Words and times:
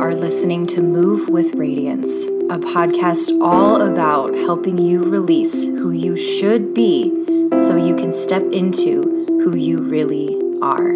are 0.00 0.14
listening 0.14 0.66
to 0.66 0.80
Move 0.80 1.28
with 1.28 1.54
Radiance, 1.56 2.24
a 2.48 2.56
podcast 2.56 3.38
all 3.42 3.82
about 3.82 4.34
helping 4.34 4.78
you 4.78 5.02
release 5.02 5.66
who 5.66 5.90
you 5.90 6.16
should 6.16 6.72
be 6.72 7.10
so 7.58 7.76
you 7.76 7.94
can 7.94 8.10
step 8.10 8.42
into 8.44 9.26
who 9.26 9.54
you 9.54 9.76
really 9.76 10.38
are. 10.62 10.94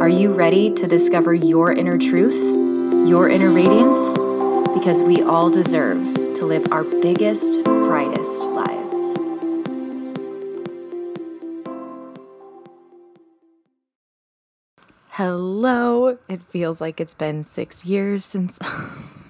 Are 0.00 0.08
you 0.08 0.32
ready 0.32 0.72
to 0.74 0.86
discover 0.86 1.34
your 1.34 1.72
inner 1.72 1.98
truth, 1.98 2.38
your 3.08 3.28
inner 3.28 3.50
radiance? 3.50 4.10
Because 4.78 5.02
we 5.02 5.20
all 5.20 5.50
deserve 5.50 5.98
to 6.14 6.46
live 6.46 6.68
our 6.70 6.84
biggest, 6.84 7.64
brightest 7.64 8.44
lives. 8.44 8.73
Hello. 15.16 16.18
It 16.26 16.42
feels 16.42 16.80
like 16.80 17.00
it's 17.00 17.14
been 17.14 17.44
six 17.44 17.84
years 17.84 18.24
since 18.24 18.58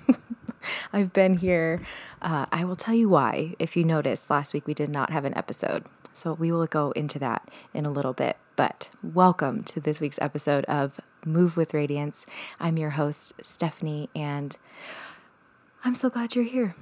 I've 0.95 1.12
been 1.12 1.37
here. 1.37 1.83
Uh, 2.23 2.47
I 2.51 2.65
will 2.65 2.74
tell 2.74 2.95
you 2.95 3.10
why. 3.10 3.55
If 3.59 3.77
you 3.77 3.84
noticed, 3.84 4.30
last 4.30 4.55
week 4.55 4.66
we 4.66 4.73
did 4.73 4.88
not 4.88 5.10
have 5.10 5.27
an 5.27 5.37
episode. 5.37 5.84
So 6.15 6.33
we 6.33 6.51
will 6.51 6.65
go 6.65 6.93
into 6.93 7.19
that 7.19 7.51
in 7.74 7.84
a 7.84 7.91
little 7.91 8.15
bit. 8.15 8.38
But 8.57 8.88
welcome 9.02 9.62
to 9.65 9.79
this 9.79 10.01
week's 10.01 10.19
episode 10.23 10.65
of 10.65 10.98
Move 11.23 11.55
with 11.55 11.74
Radiance. 11.74 12.24
I'm 12.59 12.79
your 12.79 12.93
host, 12.93 13.35
Stephanie, 13.43 14.09
and 14.16 14.57
I'm 15.85 15.95
so 15.95 16.09
glad 16.09 16.35
you're 16.35 16.45
here. 16.45 16.77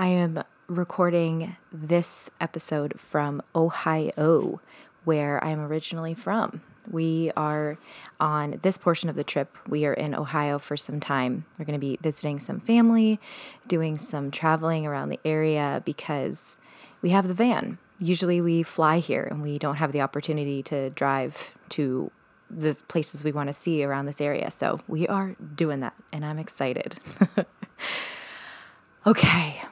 I 0.00 0.06
am 0.06 0.42
recording 0.68 1.56
this 1.70 2.30
episode 2.40 2.98
from 2.98 3.42
Ohio, 3.54 4.62
where 5.04 5.44
I'm 5.44 5.60
originally 5.60 6.14
from. 6.14 6.62
We 6.90 7.30
are 7.36 7.78
on 8.20 8.58
this 8.62 8.78
portion 8.78 9.08
of 9.08 9.16
the 9.16 9.24
trip. 9.24 9.56
We 9.66 9.84
are 9.86 9.92
in 9.92 10.14
Ohio 10.14 10.58
for 10.58 10.76
some 10.76 11.00
time. 11.00 11.44
We're 11.58 11.64
going 11.64 11.78
to 11.78 11.86
be 11.86 11.98
visiting 12.00 12.38
some 12.38 12.60
family, 12.60 13.20
doing 13.66 13.98
some 13.98 14.30
traveling 14.30 14.86
around 14.86 15.10
the 15.10 15.20
area 15.24 15.82
because 15.84 16.58
we 17.02 17.10
have 17.10 17.28
the 17.28 17.34
van. 17.34 17.78
Usually 17.98 18.40
we 18.40 18.62
fly 18.62 18.98
here 18.98 19.26
and 19.30 19.42
we 19.42 19.58
don't 19.58 19.76
have 19.76 19.92
the 19.92 20.00
opportunity 20.00 20.62
to 20.64 20.90
drive 20.90 21.54
to 21.70 22.10
the 22.50 22.76
places 22.88 23.22
we 23.22 23.32
want 23.32 23.48
to 23.48 23.52
see 23.52 23.84
around 23.84 24.06
this 24.06 24.20
area. 24.20 24.50
So 24.50 24.80
we 24.88 25.06
are 25.06 25.36
doing 25.54 25.80
that 25.80 25.94
and 26.12 26.24
I'm 26.24 26.38
excited. 26.38 26.96
okay, 29.06 29.62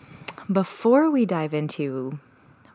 before 0.51 1.11
we 1.11 1.25
dive 1.25 1.55
into 1.55 2.19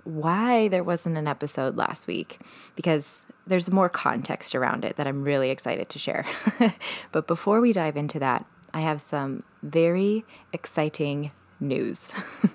why 0.04 0.68
there 0.68 0.84
wasn't 0.84 1.18
an 1.18 1.28
episode 1.28 1.78
last 1.78 2.08
week, 2.08 2.40
because 2.76 3.26
there's 3.46 3.72
more 3.72 3.90
context 3.90 4.56
around 4.56 4.86
it 4.86 4.96
that 4.98 5.08
I'm 5.08 5.24
really 5.24 5.50
excited 5.50 5.90
to 5.90 6.00
share. 6.00 6.26
but 7.12 7.28
before 7.28 7.62
we 7.62 7.74
dive 7.74 7.98
into 7.98 8.20
that, 8.20 8.46
I 8.74 8.82
have 8.82 9.02
some 9.02 9.44
very 9.62 10.26
exciting 10.54 11.32
news. 11.60 12.12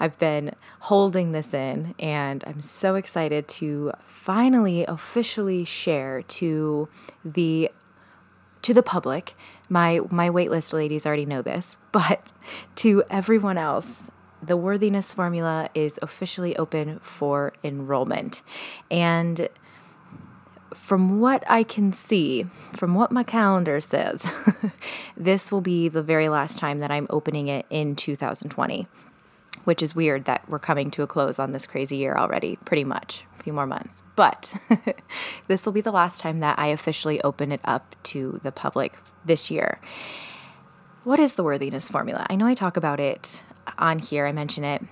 I've 0.00 0.18
been 0.18 0.54
holding 0.80 1.32
this 1.32 1.54
in, 1.54 1.94
and 1.98 2.44
I'm 2.46 2.60
so 2.60 2.94
excited 2.94 3.48
to 3.48 3.92
finally 4.00 4.84
officially 4.84 5.64
share 5.64 6.22
to 6.22 6.88
the 7.24 7.70
to 8.62 8.74
the 8.74 8.82
public. 8.82 9.34
My 9.68 10.00
my 10.10 10.28
waitlist 10.28 10.72
ladies 10.72 11.06
already 11.06 11.26
know 11.26 11.42
this, 11.42 11.78
but 11.92 12.32
to 12.76 13.04
everyone 13.10 13.58
else, 13.58 14.10
the 14.42 14.56
worthiness 14.56 15.12
formula 15.12 15.70
is 15.74 15.98
officially 16.02 16.56
open 16.56 16.98
for 17.00 17.52
enrollment. 17.64 18.42
And 18.90 19.48
from 20.74 21.20
what 21.20 21.42
I 21.48 21.62
can 21.62 21.92
see, 21.92 22.44
from 22.74 22.94
what 22.94 23.10
my 23.10 23.22
calendar 23.22 23.80
says, 23.80 24.30
this 25.16 25.50
will 25.50 25.60
be 25.60 25.88
the 25.88 26.02
very 26.02 26.28
last 26.28 26.58
time 26.58 26.80
that 26.80 26.90
I'm 26.90 27.06
opening 27.08 27.48
it 27.48 27.66
in 27.70 27.96
2020, 27.96 28.86
which 29.64 29.82
is 29.82 29.94
weird 29.94 30.26
that 30.26 30.48
we're 30.48 30.58
coming 30.58 30.90
to 30.92 31.02
a 31.02 31.06
close 31.06 31.38
on 31.38 31.52
this 31.52 31.66
crazy 31.66 31.96
year 31.96 32.14
already, 32.14 32.56
pretty 32.64 32.84
much, 32.84 33.24
a 33.38 33.42
few 33.42 33.52
more 33.52 33.66
months. 33.66 34.02
But 34.16 34.54
this 35.48 35.64
will 35.64 35.72
be 35.72 35.80
the 35.80 35.92
last 35.92 36.20
time 36.20 36.40
that 36.40 36.58
I 36.58 36.68
officially 36.68 37.22
open 37.22 37.52
it 37.52 37.60
up 37.64 37.96
to 38.04 38.38
the 38.42 38.52
public 38.52 38.98
this 39.24 39.50
year. 39.50 39.80
What 41.04 41.18
is 41.18 41.34
the 41.34 41.44
worthiness 41.44 41.88
formula? 41.88 42.26
I 42.28 42.36
know 42.36 42.46
I 42.46 42.54
talk 42.54 42.76
about 42.76 43.00
it 43.00 43.42
on 43.78 43.98
here, 43.98 44.26
I 44.26 44.32
mention 44.32 44.64
it. 44.64 44.82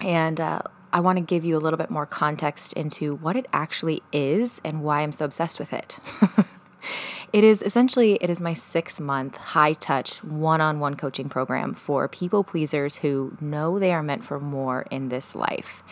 And 0.00 0.40
uh, 0.40 0.60
I 0.92 1.00
want 1.00 1.18
to 1.18 1.24
give 1.24 1.44
you 1.44 1.56
a 1.56 1.58
little 1.58 1.76
bit 1.76 1.90
more 1.90 2.06
context 2.06 2.72
into 2.74 3.16
what 3.16 3.36
it 3.36 3.46
actually 3.52 4.02
is 4.12 4.60
and 4.64 4.82
why 4.82 5.00
I'm 5.00 5.12
so 5.12 5.24
obsessed 5.24 5.58
with 5.58 5.72
it. 5.72 5.98
it 7.32 7.42
is 7.42 7.62
essentially 7.62 8.14
it 8.14 8.30
is 8.30 8.40
my 8.40 8.52
6 8.52 9.00
month 9.00 9.36
high 9.36 9.72
touch 9.72 10.22
one-on-one 10.22 10.94
coaching 10.94 11.28
program 11.28 11.74
for 11.74 12.06
people 12.06 12.44
pleasers 12.44 12.98
who 12.98 13.36
know 13.40 13.78
they 13.78 13.92
are 13.92 14.02
meant 14.02 14.24
for 14.24 14.38
more 14.38 14.86
in 14.90 15.08
this 15.08 15.34
life. 15.34 15.82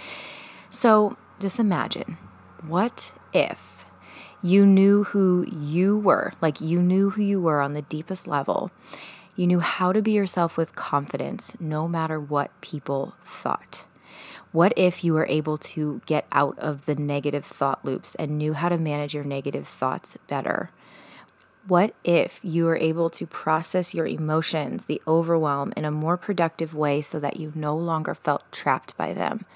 So, 0.71 1.17
just 1.41 1.59
imagine 1.59 2.17
what 2.67 3.13
if 3.33 3.85
you 4.43 4.67
knew 4.67 5.05
who 5.05 5.47
you 5.51 5.99
were, 5.99 6.33
like 6.41 6.61
you 6.61 6.81
knew 6.81 7.11
who 7.11 7.23
you 7.23 7.41
were 7.41 7.61
on 7.61 7.75
the 7.75 7.83
deepest 7.83 8.27
level. 8.27 8.71
You 9.35 9.47
knew 9.47 9.61
how 9.61 9.93
to 9.93 10.03
be 10.03 10.13
yourself 10.13 10.57
with 10.57 10.75
confidence 10.75 11.57
no 11.59 11.89
matter 11.89 12.21
what 12.21 12.59
people 12.61 13.15
thought. 13.25 13.87
What 14.53 14.75
if 14.77 15.03
you 15.03 15.15
were 15.15 15.27
able 15.27 15.57
to 15.59 16.03
get 16.05 16.27
out 16.31 16.59
of 16.59 16.85
the 16.85 16.95
negative 16.95 17.45
thought 17.45 17.83
loops 17.83 18.15
and 18.17 18.37
knew 18.37 18.53
how 18.53 18.69
to 18.69 18.77
manage 18.77 19.15
your 19.15 19.25
negative 19.25 19.67
thoughts 19.67 20.19
better? 20.27 20.71
What 21.67 21.95
if 22.05 22.41
you 22.43 22.67
were 22.67 22.77
able 22.77 23.09
to 23.11 23.27
process 23.27 23.95
your 23.95 24.07
emotions, 24.07 24.85
the 24.85 25.01
overwhelm, 25.07 25.73
in 25.77 25.87
a 25.87 25.91
more 25.91 26.19
productive 26.19 26.75
way 26.75 27.01
so 27.01 27.19
that 27.21 27.39
you 27.39 27.53
no 27.55 27.75
longer 27.75 28.15
felt 28.15 28.51
trapped 28.53 28.95
by 28.99 29.15
them? 29.15 29.47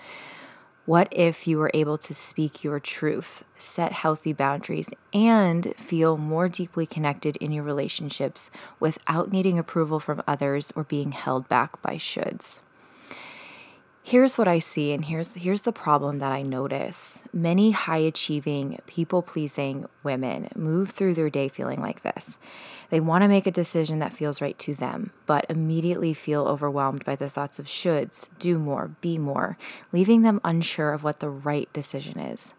What 0.86 1.08
if 1.10 1.48
you 1.48 1.58
were 1.58 1.72
able 1.74 1.98
to 1.98 2.14
speak 2.14 2.62
your 2.62 2.78
truth, 2.78 3.42
set 3.58 3.90
healthy 3.90 4.32
boundaries, 4.32 4.88
and 5.12 5.74
feel 5.74 6.16
more 6.16 6.48
deeply 6.48 6.86
connected 6.86 7.34
in 7.38 7.50
your 7.50 7.64
relationships 7.64 8.50
without 8.78 9.32
needing 9.32 9.58
approval 9.58 9.98
from 9.98 10.22
others 10.28 10.72
or 10.76 10.84
being 10.84 11.10
held 11.10 11.48
back 11.48 11.82
by 11.82 11.96
shoulds? 11.96 12.60
Here's 14.08 14.38
what 14.38 14.46
I 14.46 14.60
see, 14.60 14.92
and 14.92 15.04
here's 15.04 15.34
here's 15.34 15.62
the 15.62 15.72
problem 15.72 16.18
that 16.18 16.30
I 16.30 16.42
notice. 16.42 17.24
Many 17.32 17.72
high 17.72 17.96
achieving, 17.96 18.78
people 18.86 19.20
pleasing 19.20 19.86
women 20.04 20.48
move 20.54 20.90
through 20.90 21.14
their 21.14 21.28
day 21.28 21.48
feeling 21.48 21.80
like 21.80 22.04
this. 22.04 22.38
They 22.88 23.00
want 23.00 23.24
to 23.24 23.28
make 23.28 23.48
a 23.48 23.50
decision 23.50 23.98
that 23.98 24.12
feels 24.12 24.40
right 24.40 24.56
to 24.60 24.76
them, 24.76 25.10
but 25.26 25.44
immediately 25.48 26.14
feel 26.14 26.46
overwhelmed 26.46 27.04
by 27.04 27.16
the 27.16 27.28
thoughts 27.28 27.58
of 27.58 27.66
shoulds, 27.66 28.28
do 28.38 28.60
more, 28.60 28.92
be 29.00 29.18
more, 29.18 29.58
leaving 29.90 30.22
them 30.22 30.40
unsure 30.44 30.92
of 30.92 31.02
what 31.02 31.18
the 31.18 31.28
right 31.28 31.68
decision 31.72 32.20
is. 32.20 32.54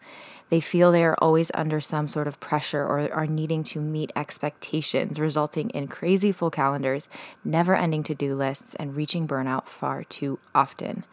They 0.49 0.59
feel 0.61 0.91
they 0.91 1.03
are 1.03 1.17
always 1.19 1.51
under 1.53 1.81
some 1.81 2.07
sort 2.07 2.27
of 2.27 2.39
pressure 2.39 2.83
or 2.83 3.11
are 3.13 3.27
needing 3.27 3.63
to 3.65 3.81
meet 3.81 4.13
expectations, 4.15 5.19
resulting 5.19 5.69
in 5.71 5.87
crazy 5.87 6.31
full 6.31 6.51
calendars, 6.51 7.09
never 7.43 7.75
ending 7.75 8.03
to 8.03 8.15
do 8.15 8.35
lists, 8.35 8.73
and 8.75 8.95
reaching 8.95 9.27
burnout 9.27 9.67
far 9.67 10.03
too 10.03 10.39
often. 10.55 11.03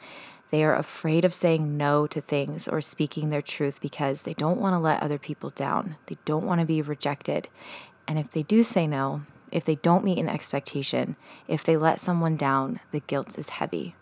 They 0.50 0.62
are 0.62 0.76
afraid 0.76 1.24
of 1.24 1.34
saying 1.34 1.76
no 1.76 2.06
to 2.06 2.20
things 2.20 2.68
or 2.68 2.80
speaking 2.80 3.30
their 3.30 3.42
truth 3.42 3.80
because 3.80 4.22
they 4.22 4.34
don't 4.34 4.60
want 4.60 4.74
to 4.74 4.78
let 4.78 5.02
other 5.02 5.18
people 5.18 5.50
down. 5.50 5.96
They 6.06 6.16
don't 6.24 6.46
want 6.46 6.60
to 6.60 6.66
be 6.66 6.80
rejected. 6.80 7.48
And 8.06 8.18
if 8.20 8.30
they 8.30 8.44
do 8.44 8.62
say 8.62 8.86
no, 8.86 9.22
if 9.50 9.64
they 9.64 9.76
don't 9.76 10.04
meet 10.04 10.18
an 10.18 10.28
expectation, 10.28 11.16
if 11.48 11.64
they 11.64 11.76
let 11.76 11.98
someone 11.98 12.36
down, 12.36 12.80
the 12.92 13.00
guilt 13.00 13.36
is 13.38 13.48
heavy. 13.50 13.96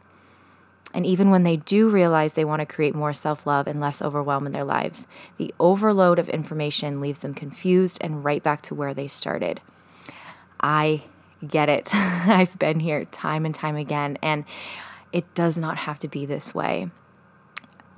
And 0.94 1.06
even 1.06 1.30
when 1.30 1.42
they 1.42 1.56
do 1.56 1.88
realize 1.88 2.34
they 2.34 2.44
want 2.44 2.60
to 2.60 2.66
create 2.66 2.94
more 2.94 3.12
self 3.14 3.47
love 3.47 3.66
and 3.66 3.80
less 3.80 4.03
overwhelm 4.03 4.47
in 4.47 4.53
their 4.53 4.64
lives, 4.64 5.06
the 5.38 5.54
overload 5.58 6.19
of 6.19 6.28
information 6.28 7.00
leaves 7.00 7.20
them 7.20 7.34
confused 7.34 7.98
and 8.00 8.24
right 8.24 8.42
back 8.42 8.62
to 8.62 8.74
where 8.74 8.94
they 8.94 9.09
started. 9.09 9.60
I 10.60 11.04
get 11.47 11.68
it. 11.68 11.91
I've 11.94 12.59
been 12.59 12.80
here 12.80 13.04
time 13.06 13.44
and 13.44 13.54
time 13.54 13.77
again, 13.77 14.18
and 14.22 14.44
it 15.12 15.34
does 15.34 15.59
not 15.59 15.78
have 15.78 15.98
to 16.00 16.09
be 16.09 16.27
this 16.27 16.54
way. 16.54 16.91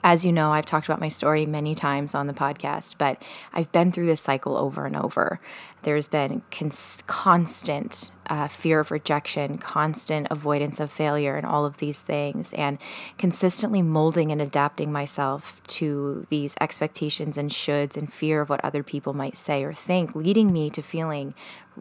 As 0.02 0.26
you 0.26 0.32
know, 0.32 0.52
I've 0.52 0.66
talked 0.66 0.86
about 0.86 1.00
my 1.00 1.08
story 1.08 1.46
many 1.46 1.74
times 1.74 2.14
on 2.14 2.26
the 2.26 2.34
podcast, 2.34 2.96
but 2.98 3.22
I've 3.54 3.72
been 3.72 3.90
through 3.90 4.06
this 4.06 4.20
cycle 4.20 4.56
over 4.56 4.84
and 4.84 4.94
over. 4.94 5.40
There's 5.84 6.08
been 6.08 6.42
cons- 6.50 7.02
constant 7.06 8.10
uh, 8.26 8.48
fear 8.48 8.80
of 8.80 8.90
rejection, 8.90 9.58
constant 9.58 10.26
avoidance 10.30 10.80
of 10.80 10.90
failure, 10.90 11.36
and 11.36 11.46
all 11.46 11.66
of 11.66 11.76
these 11.76 12.00
things, 12.00 12.54
and 12.54 12.78
consistently 13.18 13.82
molding 13.82 14.32
and 14.32 14.40
adapting 14.40 14.90
myself 14.90 15.62
to 15.66 16.26
these 16.30 16.56
expectations 16.58 17.36
and 17.36 17.50
shoulds 17.50 17.98
and 17.98 18.12
fear 18.12 18.40
of 18.40 18.48
what 18.48 18.64
other 18.64 18.82
people 18.82 19.12
might 19.12 19.36
say 19.36 19.62
or 19.62 19.74
think, 19.74 20.14
leading 20.14 20.52
me 20.52 20.70
to 20.70 20.80
feeling 20.82 21.34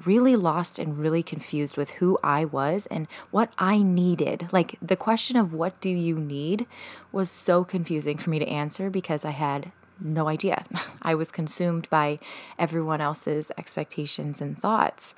really 0.06 0.36
lost 0.36 0.80
and 0.80 0.98
really 0.98 1.24
confused 1.24 1.78
with 1.78 1.92
who 1.92 2.18
I 2.24 2.44
was 2.46 2.88
and 2.88 3.08
what 3.32 3.54
I 3.58 3.82
needed. 3.82 4.50
Like 4.52 4.76
the 4.82 4.96
question 4.96 5.38
of 5.38 5.54
what 5.54 5.80
do 5.80 5.90
you 5.90 6.18
need 6.18 6.66
was 7.12 7.30
so 7.30 7.64
confusing 7.64 8.18
for 8.18 8.30
me 8.30 8.40
to 8.40 8.48
answer 8.48 8.90
because 8.90 9.24
I 9.24 9.32
had 9.32 9.72
no 10.00 10.28
idea. 10.28 10.66
I 11.02 11.16
was 11.16 11.32
consumed 11.32 11.90
by 11.90 12.20
everyone 12.58 13.02
else's 13.02 13.52
expectations 13.58 14.42
and 14.42 14.58
thoughts. 14.58 15.16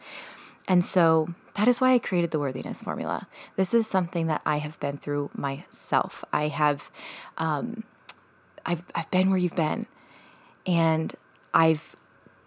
And 0.68 0.83
so 0.83 1.30
That 1.56 1.69
is 1.69 1.80
why 1.80 1.94
I 1.94 2.00
created 2.00 2.31
the 2.31 2.39
worthiness 2.39 2.81
formula. 2.81 3.27
This 3.56 3.74
is 3.74 3.88
something 3.88 4.27
that 4.27 4.42
I 4.45 4.57
have 4.57 4.77
been 4.81 4.98
through 4.98 5.31
myself. 5.33 6.24
I 6.33 6.50
have, 6.50 6.92
um, 7.38 7.83
I've, 8.66 8.83
I've 8.94 9.10
been 9.10 9.30
where 9.30 9.39
you've 9.39 9.56
been, 9.56 9.86
and 10.68 11.16
I've 11.54 11.95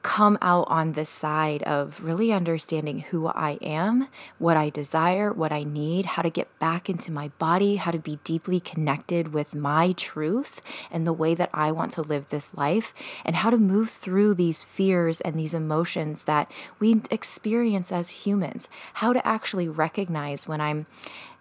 come 0.02 0.38
out 0.40 0.66
on 0.68 0.92
this 0.92 1.10
side 1.10 1.62
of 1.64 2.02
really 2.02 2.32
understanding 2.32 3.00
who 3.00 3.26
I 3.26 3.58
am, 3.60 4.08
what 4.38 4.56
I 4.56 4.70
desire, 4.70 5.32
what 5.32 5.52
I 5.52 5.64
need, 5.64 6.06
how 6.06 6.22
to 6.22 6.30
get 6.30 6.56
back 6.58 6.88
into 6.88 7.10
my 7.10 7.28
body, 7.38 7.76
how 7.76 7.90
to 7.90 7.98
be 7.98 8.18
deeply 8.24 8.60
connected 8.60 9.32
with 9.32 9.54
my 9.54 9.92
truth 9.92 10.60
and 10.90 11.06
the 11.06 11.12
way 11.12 11.34
that 11.34 11.50
I 11.52 11.72
want 11.72 11.92
to 11.92 12.02
live 12.02 12.30
this 12.30 12.56
life, 12.56 12.94
and 13.24 13.36
how 13.36 13.50
to 13.50 13.58
move 13.58 13.90
through 13.90 14.34
these 14.34 14.62
fears 14.62 15.20
and 15.20 15.38
these 15.38 15.54
emotions 15.54 16.24
that 16.24 16.50
we 16.78 17.02
experience 17.10 17.90
as 17.90 18.10
humans, 18.10 18.68
how 18.94 19.12
to 19.12 19.26
actually 19.26 19.68
recognize 19.68 20.46
when 20.46 20.60
I'm 20.60 20.86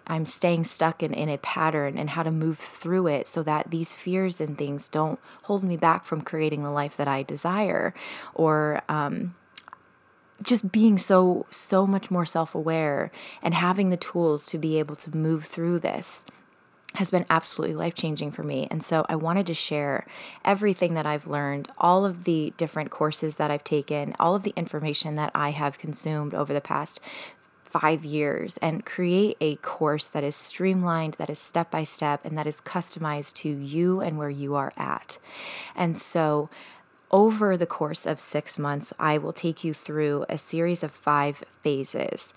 I'm 0.08 0.26
staying 0.26 0.64
stuck 0.64 1.04
in, 1.04 1.14
in 1.14 1.30
a 1.30 1.38
pattern 1.38 1.98
and 1.98 2.12
how 2.12 2.24
to 2.24 2.32
move 2.32 2.58
through 2.58 3.08
it 3.08 3.28
so 3.28 3.44
that 3.44 3.72
these 3.72 3.94
fears 3.94 4.42
and 4.42 4.58
things 4.58 4.88
don't 4.88 5.20
hold 5.44 5.64
me 5.64 5.78
back 5.78 6.06
from 6.06 6.22
creating 6.22 6.64
the 6.64 6.72
life 6.72 6.98
that 6.98 7.08
I 7.08 7.24
desire 7.24 7.94
or 8.34 8.82
um, 8.90 9.36
just 10.42 10.72
being 10.72 10.98
so 10.98 11.46
so 11.50 11.86
much 11.86 12.10
more 12.10 12.26
self-aware 12.26 13.12
and 13.42 13.54
having 13.54 13.90
the 13.90 13.98
tools 13.98 14.46
to 14.48 14.58
be 14.58 14.80
able 14.80 14.96
to 14.96 15.16
move 15.16 15.46
through 15.46 15.80
this 15.80 16.24
has 16.96 17.12
been 17.12 17.26
absolutely 17.30 17.76
life 17.76 17.94
changing 17.94 18.32
for 18.32 18.44
me. 18.44 18.68
And 18.72 18.82
so 18.82 19.06
I 19.08 19.16
wanted 19.16 19.46
to 19.48 19.54
share 19.54 20.08
everything 20.44 20.96
that 20.96 21.06
I've 21.06 21.28
learned, 21.28 21.70
all 21.78 22.06
of 22.06 22.24
the 22.24 22.54
different 22.58 22.90
courses 22.90 23.36
that 23.36 23.52
I've 23.52 23.64
taken, 23.64 24.16
all 24.20 24.34
of 24.34 24.44
the 24.44 24.54
information 24.56 25.16
that 25.16 25.32
I 25.36 25.52
have 25.52 25.78
consumed 25.78 26.34
over 26.34 26.54
the 26.54 26.62
past 26.62 27.00
five 27.82 28.06
years 28.06 28.58
and 28.58 28.86
create 28.86 29.38
a 29.40 29.56
course 29.58 30.08
that 30.08 30.24
is 30.24 30.36
streamlined, 30.36 31.16
that 31.16 31.30
is 31.30 31.40
step 31.40 31.70
by 31.72 31.84
step, 31.84 32.24
and 32.24 32.38
that 32.38 32.48
is 32.48 32.62
customized 32.62 33.34
to 33.34 33.50
you 33.50 34.02
and 34.02 34.18
where 34.18 34.30
you 34.30 34.56
are 34.56 34.74
at. 34.78 35.18
And 35.76 35.98
so, 35.98 36.50
over 37.10 37.56
the 37.56 37.66
course 37.66 38.06
of 38.06 38.20
six 38.20 38.60
months, 38.60 38.92
I 39.00 39.18
will 39.18 39.32
take 39.32 39.64
you 39.64 39.74
through 39.74 40.26
a 40.28 40.38
series 40.38 40.84
of 40.84 40.92
five 40.92 41.44
phases. 41.62 42.34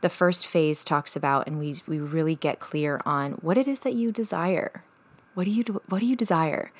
The 0.00 0.08
first 0.08 0.46
phase 0.46 0.82
talks 0.82 1.14
about, 1.14 1.46
and 1.46 1.58
we, 1.58 1.76
we 1.86 1.98
really 1.98 2.34
get 2.34 2.58
clear 2.58 3.02
on 3.04 3.32
what 3.32 3.58
it 3.58 3.68
is 3.68 3.80
that 3.80 3.92
you 3.92 4.12
desire. 4.12 4.82
What 5.34 5.44
do 5.44 5.50
you 5.50 5.64
what 5.88 5.98
do 5.98 6.06
you 6.06 6.16
desire? 6.16 6.72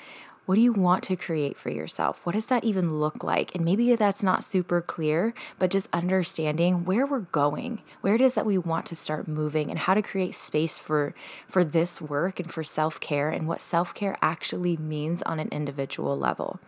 What 0.45 0.55
do 0.55 0.61
you 0.61 0.73
want 0.73 1.03
to 1.05 1.15
create 1.15 1.57
for 1.57 1.69
yourself? 1.71 2.23
What 2.23 2.33
does 2.33 2.45
that 2.47 2.63
even 2.63 2.99
look 2.99 3.23
like? 3.23 3.55
And 3.55 3.65
maybe 3.65 3.95
that's 3.95 4.21
not 4.21 4.43
super 4.43 4.79
clear, 4.79 5.33
but 5.57 5.71
just 5.71 5.89
understanding 5.91 6.85
where 6.85 7.05
we're 7.05 7.21
going, 7.21 7.81
where 8.01 8.13
it 8.13 8.21
is 8.21 8.35
that 8.35 8.45
we 8.45 8.57
want 8.57 8.85
to 8.87 8.95
start 8.95 9.27
moving 9.27 9.71
and 9.71 9.79
how 9.79 9.95
to 9.95 10.03
create 10.03 10.35
space 10.35 10.77
for 10.77 11.15
for 11.47 11.63
this 11.63 11.99
work 11.99 12.39
and 12.39 12.51
for 12.51 12.63
self-care 12.63 13.29
and 13.29 13.47
what 13.47 13.61
self-care 13.61 14.17
actually 14.21 14.77
means 14.77 15.23
on 15.23 15.39
an 15.39 15.49
individual 15.51 16.17
level. 16.17 16.59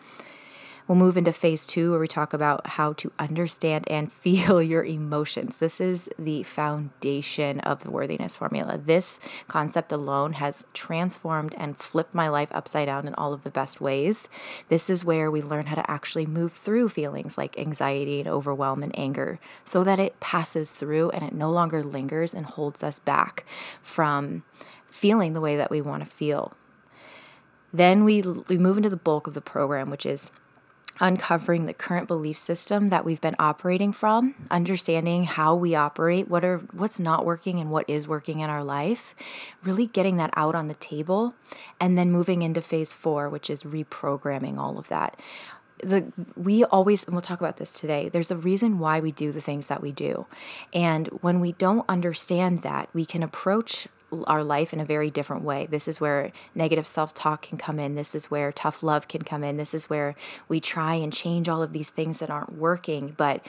We'll 0.87 0.95
move 0.95 1.17
into 1.17 1.33
phase 1.33 1.65
two, 1.65 1.91
where 1.91 1.99
we 1.99 2.07
talk 2.07 2.31
about 2.31 2.65
how 2.65 2.93
to 2.93 3.11
understand 3.19 3.85
and 3.89 4.09
feel 4.23 4.61
your 4.61 4.85
emotions. 4.85 5.59
This 5.59 5.81
is 5.81 6.09
the 6.17 6.43
foundation 6.43 7.59
of 7.59 7.83
the 7.83 7.91
worthiness 7.91 8.37
formula. 8.37 8.77
This 8.77 9.19
concept 9.49 9.91
alone 9.91 10.33
has 10.33 10.65
transformed 10.73 11.53
and 11.57 11.77
flipped 11.77 12.15
my 12.15 12.29
life 12.29 12.47
upside 12.51 12.85
down 12.85 13.05
in 13.05 13.13
all 13.15 13.33
of 13.33 13.43
the 13.43 13.49
best 13.49 13.81
ways. 13.81 14.29
This 14.69 14.89
is 14.89 15.03
where 15.03 15.29
we 15.29 15.41
learn 15.41 15.65
how 15.65 15.75
to 15.75 15.91
actually 15.91 16.25
move 16.25 16.53
through 16.53 16.87
feelings 16.89 17.37
like 17.37 17.59
anxiety 17.59 18.21
and 18.21 18.29
overwhelm 18.29 18.81
and 18.81 18.97
anger 18.97 19.39
so 19.65 19.83
that 19.83 19.99
it 19.99 20.21
passes 20.21 20.71
through 20.71 21.09
and 21.09 21.23
it 21.23 21.33
no 21.33 21.51
longer 21.51 21.83
lingers 21.83 22.33
and 22.33 22.45
holds 22.45 22.81
us 22.81 22.97
back 22.97 23.43
from 23.81 24.43
feeling 24.89 25.33
the 25.33 25.41
way 25.41 25.57
that 25.57 25.69
we 25.69 25.81
want 25.81 26.01
to 26.01 26.09
feel. 26.09 26.53
Then 27.73 28.05
we, 28.05 28.21
we 28.21 28.57
move 28.57 28.77
into 28.77 28.89
the 28.89 28.95
bulk 28.95 29.27
of 29.27 29.33
the 29.33 29.41
program, 29.41 29.89
which 29.89 30.05
is 30.05 30.31
uncovering 30.99 31.65
the 31.65 31.73
current 31.73 32.07
belief 32.07 32.37
system 32.37 32.89
that 32.89 33.05
we've 33.05 33.21
been 33.21 33.35
operating 33.39 33.91
from, 33.91 34.35
understanding 34.49 35.25
how 35.25 35.55
we 35.55 35.75
operate, 35.75 36.27
what 36.27 36.43
are 36.43 36.57
what's 36.71 36.99
not 36.99 37.25
working 37.25 37.59
and 37.59 37.71
what 37.71 37.89
is 37.89 38.07
working 38.07 38.39
in 38.39 38.49
our 38.49 38.63
life, 38.63 39.15
really 39.63 39.85
getting 39.85 40.17
that 40.17 40.33
out 40.35 40.55
on 40.55 40.67
the 40.67 40.73
table, 40.75 41.33
and 41.79 41.97
then 41.97 42.11
moving 42.11 42.41
into 42.41 42.61
phase 42.61 42.93
4, 42.93 43.29
which 43.29 43.49
is 43.49 43.63
reprogramming 43.63 44.57
all 44.57 44.77
of 44.77 44.87
that. 44.87 45.19
The 45.83 46.11
we 46.35 46.63
always 46.63 47.03
and 47.03 47.13
we'll 47.13 47.21
talk 47.21 47.39
about 47.39 47.57
this 47.57 47.79
today. 47.79 48.09
There's 48.09 48.31
a 48.31 48.37
reason 48.37 48.79
why 48.79 48.99
we 48.99 49.11
do 49.11 49.31
the 49.31 49.41
things 49.41 49.67
that 49.67 49.81
we 49.81 49.91
do. 49.91 50.25
And 50.73 51.07
when 51.21 51.39
we 51.39 51.51
don't 51.51 51.85
understand 51.87 52.63
that, 52.63 52.89
we 52.93 53.05
can 53.05 53.21
approach 53.21 53.87
our 54.25 54.43
life 54.43 54.73
in 54.73 54.79
a 54.79 54.85
very 54.85 55.09
different 55.09 55.43
way. 55.43 55.67
This 55.69 55.87
is 55.87 55.99
where 55.99 56.31
negative 56.55 56.87
self 56.87 57.13
talk 57.13 57.41
can 57.41 57.57
come 57.57 57.79
in. 57.79 57.95
This 57.95 58.15
is 58.15 58.31
where 58.31 58.51
tough 58.51 58.81
love 58.81 59.07
can 59.07 59.21
come 59.21 59.43
in. 59.43 59.57
This 59.57 59.73
is 59.73 59.89
where 59.89 60.15
we 60.47 60.59
try 60.59 60.95
and 60.95 61.11
change 61.11 61.49
all 61.49 61.61
of 61.61 61.73
these 61.73 61.89
things 61.89 62.19
that 62.19 62.29
aren't 62.29 62.53
working, 62.53 63.13
but 63.17 63.45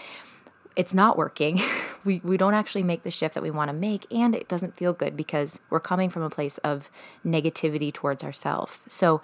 it's 0.76 0.94
not 0.94 1.16
working. 1.16 1.60
we, 2.04 2.20
we 2.24 2.36
don't 2.36 2.54
actually 2.54 2.82
make 2.82 3.02
the 3.02 3.10
shift 3.10 3.34
that 3.34 3.42
we 3.42 3.50
want 3.50 3.68
to 3.68 3.72
make, 3.72 4.06
and 4.12 4.34
it 4.34 4.48
doesn't 4.48 4.76
feel 4.76 4.92
good 4.92 5.16
because 5.16 5.60
we're 5.70 5.80
coming 5.80 6.10
from 6.10 6.22
a 6.22 6.30
place 6.30 6.58
of 6.58 6.90
negativity 7.26 7.92
towards 7.92 8.24
ourselves. 8.24 8.78
So, 8.86 9.20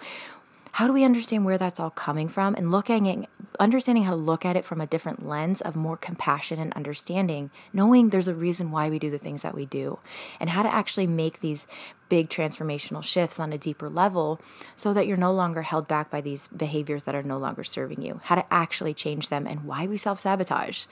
how 0.75 0.87
do 0.87 0.93
we 0.93 1.05
understand 1.05 1.45
where 1.45 1.57
that's 1.57 1.79
all 1.79 1.89
coming 1.89 2.27
from 2.27 2.53
and 2.55 2.69
looking 2.69 3.07
at 3.07 3.29
understanding 3.61 4.03
how 4.03 4.11
to 4.11 4.17
look 4.17 4.43
at 4.43 4.57
it 4.57 4.65
from 4.65 4.81
a 4.81 4.85
different 4.85 5.25
lens 5.25 5.61
of 5.61 5.73
more 5.73 5.95
compassion 5.95 6.59
and 6.59 6.73
understanding 6.73 7.49
knowing 7.71 8.09
there's 8.09 8.27
a 8.27 8.35
reason 8.35 8.71
why 8.71 8.89
we 8.89 8.99
do 8.99 9.09
the 9.09 9.17
things 9.17 9.41
that 9.41 9.55
we 9.55 9.65
do 9.65 9.97
and 10.37 10.49
how 10.49 10.61
to 10.61 10.73
actually 10.73 11.07
make 11.07 11.39
these 11.39 11.65
big 12.09 12.27
transformational 12.27 13.01
shifts 13.01 13.39
on 13.39 13.53
a 13.53 13.57
deeper 13.57 13.89
level 13.89 14.37
so 14.75 14.93
that 14.93 15.07
you're 15.07 15.15
no 15.15 15.31
longer 15.31 15.61
held 15.61 15.87
back 15.87 16.11
by 16.11 16.19
these 16.19 16.47
behaviors 16.47 17.05
that 17.05 17.15
are 17.15 17.23
no 17.23 17.37
longer 17.37 17.63
serving 17.63 18.01
you 18.01 18.19
how 18.25 18.35
to 18.35 18.45
actually 18.53 18.93
change 18.93 19.29
them 19.29 19.47
and 19.47 19.63
why 19.63 19.87
we 19.87 19.95
self-sabotage. 19.95 20.83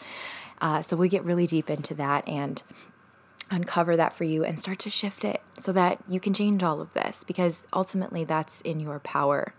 Uh, 0.61 0.81
so 0.81 0.95
we 0.95 1.09
get 1.09 1.25
really 1.25 1.45
deep 1.45 1.69
into 1.69 1.93
that 1.93 2.25
and 2.25 2.63
uncover 3.53 3.95
that 3.95 4.13
for 4.13 4.23
you 4.23 4.43
and 4.43 4.59
start 4.59 4.79
to 4.79 4.89
shift 4.89 5.23
it 5.23 5.41
so 5.57 5.71
that 5.71 5.99
you 6.07 6.19
can 6.19 6.33
change 6.33 6.63
all 6.63 6.81
of 6.81 6.93
this 6.93 7.23
because 7.23 7.65
ultimately 7.71 8.23
that's 8.23 8.61
in 8.61 8.79
your 8.79 8.99
power. 8.99 9.53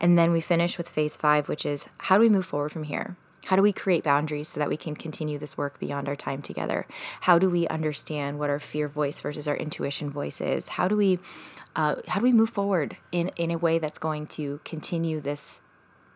And 0.00 0.16
then 0.18 0.32
we 0.32 0.40
finish 0.40 0.78
with 0.78 0.88
phase 0.88 1.16
five, 1.16 1.48
which 1.48 1.66
is 1.66 1.86
how 1.98 2.16
do 2.16 2.22
we 2.22 2.28
move 2.28 2.46
forward 2.46 2.72
from 2.72 2.84
here? 2.84 3.16
How 3.46 3.56
do 3.56 3.62
we 3.62 3.72
create 3.72 4.04
boundaries 4.04 4.48
so 4.48 4.58
that 4.58 4.70
we 4.70 4.78
can 4.78 4.94
continue 4.94 5.38
this 5.38 5.58
work 5.58 5.78
beyond 5.78 6.08
our 6.08 6.16
time 6.16 6.40
together? 6.40 6.86
How 7.22 7.38
do 7.38 7.50
we 7.50 7.68
understand 7.68 8.38
what 8.38 8.48
our 8.48 8.58
fear 8.58 8.88
voice 8.88 9.20
versus 9.20 9.46
our 9.46 9.56
intuition 9.56 10.08
voice 10.10 10.40
is? 10.40 10.70
How 10.70 10.88
do 10.88 10.96
we 10.96 11.18
uh, 11.76 11.96
how 12.08 12.20
do 12.20 12.24
we 12.24 12.32
move 12.32 12.50
forward 12.50 12.96
in 13.12 13.28
in 13.36 13.50
a 13.50 13.58
way 13.58 13.78
that's 13.78 13.98
going 13.98 14.26
to 14.28 14.60
continue 14.64 15.20
this 15.20 15.60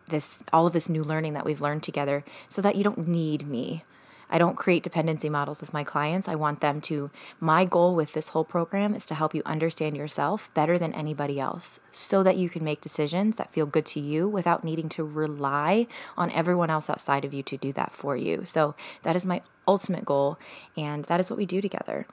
this 0.07 0.41
all 0.51 0.65
of 0.65 0.73
this 0.73 0.89
new 0.89 1.03
learning 1.03 1.33
that 1.33 1.45
we've 1.45 1.61
learned 1.61 1.83
together 1.83 2.23
so 2.47 2.61
that 2.61 2.75
you 2.75 2.83
don't 2.83 3.07
need 3.07 3.47
me 3.47 3.83
I 4.29 4.37
don't 4.37 4.55
create 4.55 4.83
dependency 4.83 5.29
models 5.29 5.61
with 5.61 5.73
my 5.73 5.83
clients. 5.83 6.27
I 6.27 6.35
want 6.35 6.61
them 6.61 6.81
to, 6.81 7.09
my 7.39 7.65
goal 7.65 7.95
with 7.95 8.13
this 8.13 8.29
whole 8.29 8.43
program 8.43 8.93
is 8.93 9.05
to 9.07 9.15
help 9.15 9.33
you 9.33 9.41
understand 9.45 9.97
yourself 9.97 10.53
better 10.53 10.77
than 10.77 10.93
anybody 10.93 11.39
else 11.39 11.79
so 11.91 12.23
that 12.23 12.37
you 12.37 12.49
can 12.49 12.63
make 12.63 12.81
decisions 12.81 13.37
that 13.37 13.51
feel 13.51 13.65
good 13.65 13.85
to 13.87 13.99
you 13.99 14.27
without 14.27 14.63
needing 14.63 14.89
to 14.89 15.03
rely 15.03 15.87
on 16.17 16.31
everyone 16.31 16.69
else 16.69 16.89
outside 16.89 17.25
of 17.25 17.33
you 17.33 17.43
to 17.43 17.57
do 17.57 17.73
that 17.73 17.91
for 17.93 18.15
you. 18.15 18.45
So 18.45 18.75
that 19.03 19.15
is 19.15 19.25
my 19.25 19.41
ultimate 19.67 20.05
goal, 20.05 20.37
and 20.75 21.05
that 21.05 21.19
is 21.19 21.29
what 21.29 21.37
we 21.37 21.45
do 21.45 21.61
together. 21.61 22.07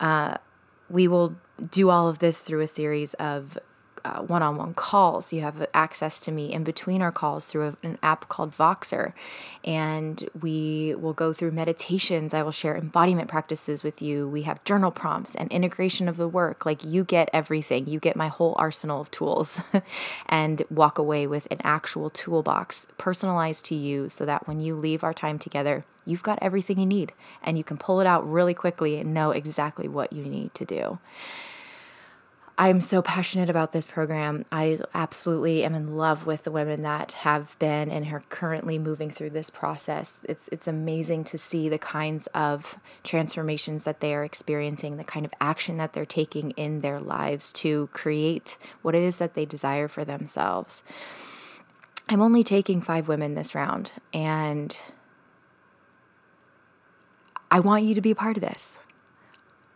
Uh, 0.00 0.36
we 0.90 1.06
will 1.06 1.36
do 1.70 1.90
all 1.90 2.08
of 2.08 2.18
this 2.18 2.40
through 2.40 2.60
a 2.60 2.68
series 2.68 3.14
of 3.14 3.58
one 4.26 4.42
on 4.42 4.56
one 4.56 4.74
calls. 4.74 5.32
You 5.32 5.42
have 5.42 5.66
access 5.74 6.20
to 6.20 6.32
me 6.32 6.52
in 6.52 6.64
between 6.64 7.02
our 7.02 7.12
calls 7.12 7.50
through 7.50 7.76
an 7.82 7.98
app 8.02 8.28
called 8.28 8.56
Voxer. 8.56 9.12
And 9.64 10.28
we 10.40 10.94
will 10.94 11.12
go 11.12 11.32
through 11.32 11.52
meditations. 11.52 12.34
I 12.34 12.42
will 12.42 12.52
share 12.52 12.76
embodiment 12.76 13.28
practices 13.28 13.82
with 13.82 14.00
you. 14.02 14.28
We 14.28 14.42
have 14.42 14.64
journal 14.64 14.90
prompts 14.90 15.34
and 15.34 15.50
integration 15.50 16.08
of 16.08 16.16
the 16.16 16.28
work. 16.28 16.66
Like 16.66 16.84
you 16.84 17.04
get 17.04 17.28
everything, 17.32 17.86
you 17.86 17.98
get 17.98 18.16
my 18.16 18.28
whole 18.28 18.54
arsenal 18.58 19.00
of 19.00 19.10
tools 19.10 19.60
and 20.26 20.62
walk 20.70 20.98
away 20.98 21.26
with 21.26 21.48
an 21.50 21.60
actual 21.62 22.10
toolbox 22.10 22.86
personalized 22.98 23.64
to 23.66 23.74
you 23.74 24.08
so 24.08 24.24
that 24.24 24.46
when 24.46 24.60
you 24.60 24.74
leave 24.74 25.04
our 25.04 25.14
time 25.14 25.38
together, 25.38 25.84
you've 26.04 26.22
got 26.22 26.38
everything 26.40 26.78
you 26.78 26.86
need 26.86 27.12
and 27.42 27.58
you 27.58 27.64
can 27.64 27.76
pull 27.76 28.00
it 28.00 28.06
out 28.06 28.28
really 28.28 28.54
quickly 28.54 28.98
and 28.98 29.12
know 29.12 29.30
exactly 29.30 29.86
what 29.86 30.12
you 30.12 30.24
need 30.24 30.54
to 30.54 30.64
do. 30.64 30.98
I'm 32.60 32.80
so 32.80 33.02
passionate 33.02 33.48
about 33.48 33.70
this 33.70 33.86
program. 33.86 34.44
I 34.50 34.80
absolutely 34.92 35.62
am 35.62 35.76
in 35.76 35.96
love 35.96 36.26
with 36.26 36.42
the 36.42 36.50
women 36.50 36.82
that 36.82 37.12
have 37.12 37.56
been 37.60 37.88
and 37.88 38.12
are 38.12 38.24
currently 38.30 38.80
moving 38.80 39.10
through 39.10 39.30
this 39.30 39.48
process. 39.48 40.18
It's 40.24 40.48
it's 40.48 40.66
amazing 40.66 41.22
to 41.24 41.38
see 41.38 41.68
the 41.68 41.78
kinds 41.78 42.26
of 42.28 42.76
transformations 43.04 43.84
that 43.84 44.00
they 44.00 44.12
are 44.12 44.24
experiencing, 44.24 44.96
the 44.96 45.04
kind 45.04 45.24
of 45.24 45.32
action 45.40 45.76
that 45.76 45.92
they're 45.92 46.04
taking 46.04 46.50
in 46.52 46.80
their 46.80 46.98
lives 46.98 47.52
to 47.52 47.88
create 47.92 48.58
what 48.82 48.96
it 48.96 49.02
is 49.02 49.18
that 49.18 49.34
they 49.34 49.44
desire 49.44 49.86
for 49.86 50.04
themselves. 50.04 50.82
I'm 52.08 52.20
only 52.20 52.42
taking 52.42 52.80
5 52.80 53.06
women 53.06 53.34
this 53.34 53.54
round 53.54 53.92
and 54.12 54.76
I 57.52 57.60
want 57.60 57.84
you 57.84 57.94
to 57.94 58.00
be 58.00 58.10
a 58.10 58.16
part 58.16 58.36
of 58.36 58.42
this. 58.42 58.78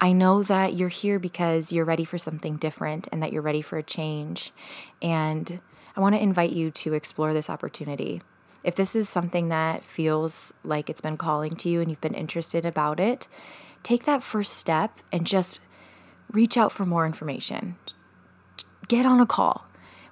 I 0.02 0.10
know 0.10 0.42
that 0.42 0.74
you're 0.74 0.88
here 0.88 1.20
because 1.20 1.72
you're 1.72 1.84
ready 1.84 2.04
for 2.04 2.18
something 2.18 2.56
different 2.56 3.06
and 3.12 3.22
that 3.22 3.32
you're 3.32 3.40
ready 3.40 3.62
for 3.62 3.78
a 3.78 3.84
change. 3.84 4.50
And 5.00 5.60
I 5.96 6.00
want 6.00 6.16
to 6.16 6.20
invite 6.20 6.50
you 6.50 6.72
to 6.72 6.94
explore 6.94 7.32
this 7.32 7.48
opportunity. 7.48 8.20
If 8.64 8.74
this 8.74 8.96
is 8.96 9.08
something 9.08 9.48
that 9.50 9.84
feels 9.84 10.54
like 10.64 10.90
it's 10.90 11.00
been 11.00 11.16
calling 11.16 11.54
to 11.54 11.68
you 11.68 11.80
and 11.80 11.88
you've 11.88 12.00
been 12.00 12.14
interested 12.14 12.66
about 12.66 12.98
it, 12.98 13.28
take 13.84 14.02
that 14.02 14.24
first 14.24 14.54
step 14.54 14.98
and 15.12 15.24
just 15.24 15.60
reach 16.32 16.56
out 16.56 16.72
for 16.72 16.84
more 16.84 17.06
information. 17.06 17.76
Get 18.88 19.06
on 19.06 19.20
a 19.20 19.26
call. 19.26 19.66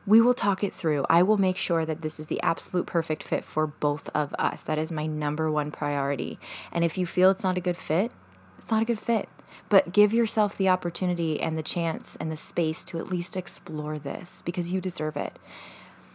We 0.07 0.21
will 0.21 0.35
talk 0.35 0.63
it 0.63 0.73
through. 0.73 1.05
I 1.11 1.25
will 1.25 1.37
make 1.37 1.57
sure 1.57 1.85
that 1.85 2.03
this 2.03 2.21
is 2.21 2.29
the 2.29 2.41
absolute 2.43 2.87
perfect 2.87 3.25
fit 3.25 3.45
for 3.45 3.67
both 3.67 4.09
of 4.15 4.37
us. 4.39 4.63
That 4.63 4.79
is 4.79 4.93
my 4.93 5.07
number 5.07 5.51
one 5.51 5.73
priority. 5.73 6.39
And 6.71 6.85
if 6.85 6.97
you 6.97 7.07
feel 7.07 7.31
it's 7.31 7.43
not 7.43 7.59
a 7.59 7.61
good 7.61 7.77
fit, 7.77 8.13
it's 8.57 8.71
not 8.71 8.83
a 8.83 8.87
good 8.87 9.01
fit. 9.01 9.29
But 9.69 9.93
give 9.93 10.13
yourself 10.13 10.57
the 10.57 10.69
opportunity 10.69 11.41
and 11.41 11.57
the 11.57 11.63
chance 11.63 12.17
and 12.17 12.31
the 12.31 12.37
space 12.37 12.85
to 12.87 12.99
at 12.99 13.09
least 13.09 13.37
explore 13.37 13.99
this 13.99 14.43
because 14.43 14.73
you 14.73 14.81
deserve 14.81 15.17
it. 15.17 15.39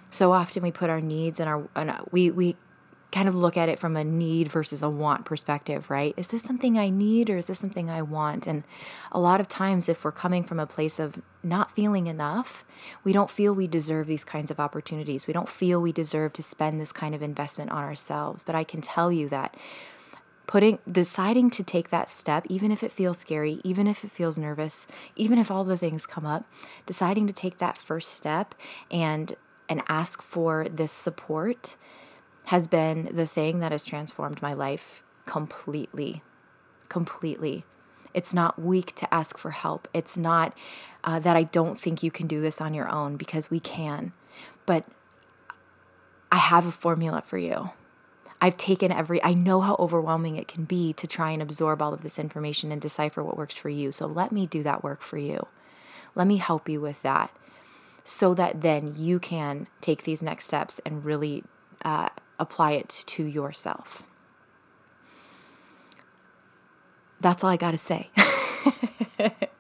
So 0.09 0.31
often 0.31 0.63
we 0.63 0.71
put 0.71 0.89
our 0.89 1.01
needs 1.01 1.39
and 1.39 1.49
our, 1.49 1.67
and 1.75 1.93
we 2.11 2.31
we 2.31 2.55
kind 3.15 3.29
of 3.29 3.35
look 3.35 3.55
at 3.55 3.69
it 3.69 3.79
from 3.79 3.95
a 3.95 4.03
need 4.03 4.51
versus 4.51 4.83
a 4.83 4.89
want 4.89 5.23
perspective, 5.23 5.89
right? 5.89 6.13
Is 6.17 6.27
this 6.27 6.43
something 6.43 6.77
I 6.77 6.89
need 6.89 7.29
or 7.29 7.37
is 7.37 7.45
this 7.45 7.59
something 7.59 7.89
I 7.89 8.01
want? 8.01 8.45
And 8.45 8.65
a 9.09 9.21
lot 9.21 9.39
of 9.39 9.47
times, 9.47 9.87
if 9.87 10.03
we're 10.03 10.11
coming 10.11 10.43
from 10.43 10.59
a 10.59 10.67
place 10.67 10.99
of 10.99 11.21
not 11.41 11.71
feeling 11.71 12.07
enough, 12.07 12.65
we 13.05 13.13
don't 13.13 13.31
feel 13.31 13.53
we 13.53 13.67
deserve 13.67 14.07
these 14.07 14.25
kinds 14.25 14.51
of 14.51 14.59
opportunities. 14.59 15.27
We 15.27 15.33
don't 15.33 15.47
feel 15.47 15.81
we 15.81 15.93
deserve 15.93 16.33
to 16.33 16.43
spend 16.43 16.81
this 16.81 16.91
kind 16.91 17.15
of 17.15 17.21
investment 17.21 17.71
on 17.71 17.85
ourselves. 17.85 18.43
But 18.43 18.55
I 18.55 18.65
can 18.65 18.81
tell 18.81 19.13
you 19.13 19.29
that 19.29 19.55
putting 20.47 20.79
deciding 20.89 21.49
to 21.49 21.63
take 21.63 21.89
that 21.89 22.09
step 22.09 22.45
even 22.49 22.71
if 22.71 22.83
it 22.83 22.91
feels 22.91 23.17
scary 23.17 23.59
even 23.63 23.87
if 23.87 24.03
it 24.03 24.11
feels 24.11 24.37
nervous 24.37 24.85
even 25.15 25.39
if 25.39 25.49
all 25.49 25.63
the 25.63 25.77
things 25.77 26.05
come 26.05 26.25
up 26.25 26.45
deciding 26.85 27.25
to 27.27 27.33
take 27.33 27.57
that 27.57 27.77
first 27.77 28.11
step 28.11 28.53
and 28.91 29.33
and 29.67 29.81
ask 29.87 30.21
for 30.21 30.67
this 30.69 30.91
support 30.91 31.75
has 32.45 32.67
been 32.67 33.09
the 33.11 33.25
thing 33.25 33.59
that 33.59 33.71
has 33.71 33.85
transformed 33.85 34.41
my 34.41 34.53
life 34.53 35.01
completely. 35.25 36.21
Completely. 36.89 37.65
It's 38.13 38.33
not 38.33 38.61
weak 38.61 38.95
to 38.95 39.13
ask 39.13 39.37
for 39.37 39.51
help. 39.51 39.87
It's 39.93 40.15
not 40.15 40.55
uh, 41.03 41.19
that 41.19 41.35
I 41.35 41.43
don't 41.43 41.79
think 41.79 42.03
you 42.03 42.11
can 42.11 42.27
do 42.27 42.39
this 42.39 42.61
on 42.61 42.73
your 42.73 42.87
own 42.89 43.17
because 43.17 43.49
we 43.49 43.59
can. 43.59 44.13
But 44.65 44.85
I 46.31 46.37
have 46.37 46.65
a 46.65 46.71
formula 46.71 47.21
for 47.25 47.37
you. 47.37 47.71
I've 48.45 48.57
taken 48.57 48.91
every, 48.91 49.23
I 49.23 49.33
know 49.33 49.61
how 49.61 49.75
overwhelming 49.79 50.35
it 50.35 50.47
can 50.47 50.65
be 50.65 50.93
to 50.93 51.07
try 51.07 51.31
and 51.31 51.41
absorb 51.41 51.81
all 51.81 51.95
of 51.95 52.03
this 52.03 52.19
information 52.19 52.71
and 52.71 52.79
decipher 52.79 53.23
what 53.23 53.37
works 53.37 53.57
for 53.57 53.69
you. 53.69 53.91
So 53.91 54.05
let 54.05 54.31
me 54.31 54.45
do 54.45 54.61
that 54.61 54.83
work 54.83 55.01
for 55.01 55.17
you. 55.17 55.47
Let 56.13 56.27
me 56.27 56.37
help 56.37 56.69
you 56.69 56.79
with 56.79 57.01
that 57.01 57.35
so 58.03 58.35
that 58.35 58.61
then 58.61 58.93
you 58.95 59.17
can 59.17 59.65
take 59.81 60.03
these 60.03 60.21
next 60.21 60.45
steps 60.45 60.79
and 60.85 61.03
really 61.03 61.43
uh, 61.83 62.09
apply 62.37 62.73
it 62.73 63.03
to 63.07 63.23
yourself. 63.23 64.03
That's 67.19 67.43
all 67.43 67.49
I 67.49 67.57
got 67.57 67.71
to 67.71 67.79
say. 67.79 68.11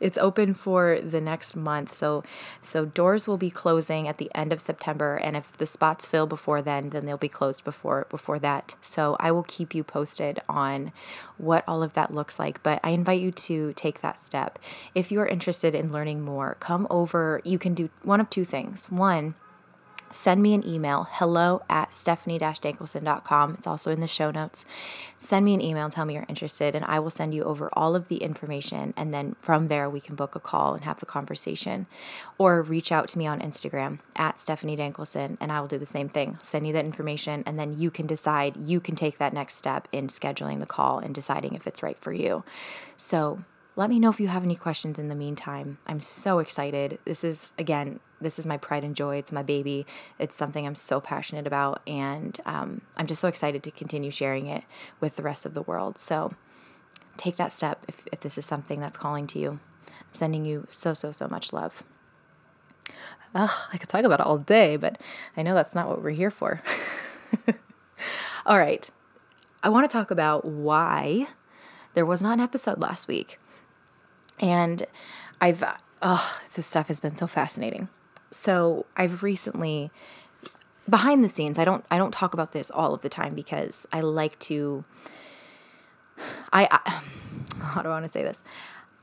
it's 0.00 0.18
open 0.18 0.54
for 0.54 1.00
the 1.00 1.20
next 1.20 1.56
month. 1.56 1.94
So 1.94 2.22
so 2.62 2.84
doors 2.84 3.26
will 3.26 3.36
be 3.36 3.50
closing 3.50 4.08
at 4.08 4.18
the 4.18 4.30
end 4.34 4.52
of 4.52 4.60
September 4.60 5.16
and 5.16 5.36
if 5.36 5.56
the 5.58 5.66
spots 5.66 6.06
fill 6.06 6.26
before 6.26 6.62
then, 6.62 6.90
then 6.90 7.06
they'll 7.06 7.16
be 7.16 7.28
closed 7.28 7.64
before 7.64 8.06
before 8.10 8.38
that. 8.38 8.74
So 8.80 9.16
I 9.20 9.30
will 9.32 9.44
keep 9.44 9.74
you 9.74 9.84
posted 9.84 10.40
on 10.48 10.92
what 11.36 11.64
all 11.66 11.82
of 11.82 11.92
that 11.94 12.14
looks 12.14 12.38
like, 12.38 12.62
but 12.62 12.80
I 12.82 12.90
invite 12.90 13.20
you 13.20 13.32
to 13.32 13.72
take 13.74 14.00
that 14.00 14.18
step. 14.18 14.58
If 14.94 15.10
you're 15.12 15.26
interested 15.26 15.74
in 15.74 15.92
learning 15.92 16.22
more, 16.22 16.56
come 16.60 16.86
over. 16.90 17.40
You 17.44 17.58
can 17.58 17.74
do 17.74 17.90
one 18.02 18.20
of 18.20 18.30
two 18.30 18.44
things. 18.44 18.90
One, 18.90 19.34
send 20.10 20.42
me 20.42 20.54
an 20.54 20.66
email 20.66 21.06
hello 21.10 21.62
at 21.68 21.92
stephanie-dankelson.com 21.92 23.54
it's 23.54 23.66
also 23.66 23.90
in 23.90 24.00
the 24.00 24.06
show 24.06 24.30
notes. 24.30 24.64
Send 25.18 25.44
me 25.44 25.54
an 25.54 25.60
email 25.60 25.88
tell 25.90 26.04
me 26.04 26.14
you're 26.14 26.26
interested 26.28 26.74
and 26.74 26.84
i 26.84 26.98
will 26.98 27.10
send 27.10 27.34
you 27.34 27.44
over 27.44 27.68
all 27.72 27.94
of 27.94 28.08
the 28.08 28.16
information 28.16 28.94
and 28.96 29.12
then 29.12 29.36
from 29.38 29.68
there 29.68 29.88
we 29.88 30.00
can 30.00 30.14
book 30.14 30.34
a 30.34 30.40
call 30.40 30.74
and 30.74 30.84
have 30.84 31.00
the 31.00 31.06
conversation. 31.06 31.86
Or 32.38 32.62
reach 32.62 32.92
out 32.92 33.08
to 33.08 33.18
me 33.18 33.26
on 33.26 33.40
instagram 33.40 33.98
at 34.16 34.38
stephanie 34.38 34.76
dankelson 34.76 35.36
and 35.40 35.52
i 35.52 35.60
will 35.60 35.68
do 35.68 35.78
the 35.78 35.86
same 35.86 36.08
thing. 36.08 36.38
Send 36.42 36.66
you 36.66 36.72
that 36.72 36.84
information 36.84 37.42
and 37.46 37.58
then 37.58 37.78
you 37.78 37.90
can 37.90 38.06
decide 38.06 38.56
you 38.56 38.80
can 38.80 38.96
take 38.96 39.18
that 39.18 39.32
next 39.32 39.54
step 39.54 39.88
in 39.92 40.08
scheduling 40.08 40.60
the 40.60 40.66
call 40.66 40.98
and 40.98 41.14
deciding 41.14 41.54
if 41.54 41.66
it's 41.66 41.82
right 41.82 41.98
for 41.98 42.12
you. 42.12 42.44
So 42.96 43.44
let 43.78 43.90
me 43.90 44.00
know 44.00 44.10
if 44.10 44.18
you 44.18 44.26
have 44.26 44.42
any 44.42 44.56
questions 44.56 44.98
in 44.98 45.08
the 45.08 45.14
meantime. 45.14 45.78
I'm 45.86 46.00
so 46.00 46.40
excited. 46.40 46.98
This 47.04 47.22
is, 47.22 47.52
again, 47.56 48.00
this 48.20 48.38
is 48.38 48.46
my 48.46 48.56
pride 48.56 48.84
and 48.84 48.96
joy. 48.96 49.16
It's 49.16 49.32
my 49.32 49.42
baby. 49.42 49.86
It's 50.18 50.34
something 50.34 50.66
I'm 50.66 50.74
so 50.74 51.00
passionate 51.00 51.46
about. 51.46 51.82
And 51.86 52.38
um, 52.46 52.82
I'm 52.96 53.06
just 53.06 53.20
so 53.20 53.28
excited 53.28 53.62
to 53.62 53.70
continue 53.70 54.10
sharing 54.10 54.46
it 54.46 54.64
with 55.00 55.16
the 55.16 55.22
rest 55.22 55.46
of 55.46 55.54
the 55.54 55.62
world. 55.62 55.98
So 55.98 56.32
take 57.16 57.36
that 57.36 57.52
step 57.52 57.84
if, 57.88 58.02
if 58.12 58.20
this 58.20 58.38
is 58.38 58.44
something 58.44 58.80
that's 58.80 58.96
calling 58.96 59.26
to 59.28 59.38
you. 59.38 59.60
I'm 59.86 60.14
sending 60.14 60.44
you 60.44 60.66
so, 60.68 60.94
so, 60.94 61.12
so 61.12 61.28
much 61.28 61.52
love. 61.52 61.84
Ugh, 63.34 63.50
I 63.72 63.76
could 63.76 63.88
talk 63.88 64.04
about 64.04 64.20
it 64.20 64.26
all 64.26 64.38
day, 64.38 64.76
but 64.76 65.00
I 65.36 65.42
know 65.42 65.54
that's 65.54 65.74
not 65.74 65.88
what 65.88 66.02
we're 66.02 66.10
here 66.10 66.30
for. 66.30 66.62
all 68.46 68.58
right. 68.58 68.88
I 69.62 69.68
want 69.68 69.88
to 69.88 69.92
talk 69.92 70.10
about 70.10 70.44
why 70.44 71.26
there 71.94 72.06
was 72.06 72.22
not 72.22 72.34
an 72.34 72.40
episode 72.40 72.78
last 72.78 73.06
week. 73.08 73.38
And 74.40 74.86
I've, 75.40 75.64
oh, 76.00 76.40
this 76.54 76.66
stuff 76.66 76.88
has 76.88 77.00
been 77.00 77.16
so 77.16 77.26
fascinating. 77.26 77.88
So 78.30 78.86
I've 78.96 79.22
recently, 79.22 79.90
behind 80.88 81.24
the 81.24 81.28
scenes, 81.28 81.58
I 81.58 81.64
don't, 81.64 81.84
I 81.90 81.98
don't 81.98 82.12
talk 82.12 82.34
about 82.34 82.52
this 82.52 82.70
all 82.70 82.94
of 82.94 83.02
the 83.02 83.08
time 83.08 83.34
because 83.34 83.86
I 83.92 84.00
like 84.00 84.38
to, 84.40 84.84
I, 86.52 86.68
I 86.70 87.02
how 87.62 87.82
do 87.82 87.88
I 87.88 87.92
want 87.92 88.04
to 88.04 88.12
say 88.12 88.22
this? 88.22 88.42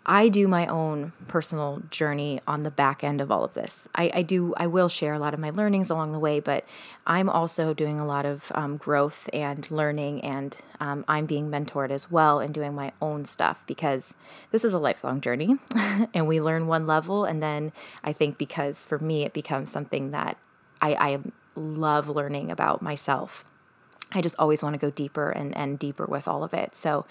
I 0.08 0.30
do 0.30 0.48
my 0.48 0.68
own 0.68 1.14
personal 1.28 1.82
journey 1.90 2.40
on 2.48 2.62
the 2.62 2.70
back 2.70 3.04
end 3.04 3.22
of 3.22 3.32
all 3.32 3.44
of 3.44 3.56
this. 3.56 3.88
I, 3.96 4.12
I, 4.14 4.22
do, 4.22 4.54
I 4.56 4.68
will 4.68 4.88
share 4.88 5.14
a 5.14 5.20
lot 5.20 5.34
of 5.34 5.40
my 5.40 5.50
learnings 5.50 5.90
along 5.90 6.12
the 6.12 6.20
way, 6.20 6.40
but 6.40 6.64
I'm 7.08 7.28
also 7.28 7.74
doing 7.74 8.00
a 8.00 8.06
lot 8.06 8.26
of 8.26 8.52
um, 8.54 8.78
growth 8.78 9.28
and 9.34 9.70
learning, 9.72 10.22
and 10.22 10.56
um, 10.80 11.06
I'm 11.08 11.26
being 11.26 11.50
mentored 11.50 11.90
as 11.90 12.12
well 12.12 12.40
and 12.40 12.54
doing 12.54 12.76
my 12.76 12.92
own 13.02 13.26
stuff 13.26 13.64
because 13.66 14.14
this 14.52 14.64
is 14.64 14.74
a 14.74 14.80
lifelong 14.80 15.22
journey, 15.22 15.58
and 16.14 16.28
we 16.28 16.40
learn 16.40 16.68
one 16.68 16.86
level, 16.86 17.26
and 17.26 17.42
then 17.42 17.72
I 18.04 18.14
think 18.14 18.38
because 18.38 18.84
for 18.86 19.00
me 19.00 19.24
it 19.24 19.34
becomes 19.34 19.72
something 19.72 20.12
that 20.12 20.38
I, 20.82 20.94
I 20.94 21.20
love 21.56 22.10
learning 22.10 22.52
about 22.52 22.82
myself. 22.82 23.44
I 24.12 24.22
just 24.22 24.36
always 24.38 24.62
want 24.62 24.76
to 24.76 24.80
go 24.80 24.92
deeper 24.92 25.32
and, 25.32 25.56
and 25.58 25.80
deeper 25.80 26.06
with 26.06 26.28
all 26.28 26.44
of 26.44 26.54
it. 26.54 26.76
So 26.76 27.06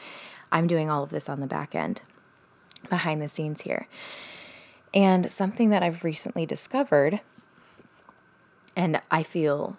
I'm 0.53 0.69
doing 0.69 0.91
all 0.91 1.03
of 1.03 1.11
this 1.11 1.29
on 1.29 1.41
the 1.41 1.47
back 1.47 1.75
end 1.75 2.01
behind 2.88 3.21
the 3.21 3.29
scenes 3.29 3.62
here. 3.62 3.88
And 4.93 5.31
something 5.31 5.71
that 5.71 5.83
I've 5.83 6.05
recently 6.05 6.47
discovered, 6.47 7.21
and 8.76 9.00
I 9.11 9.23
feel 9.23 9.76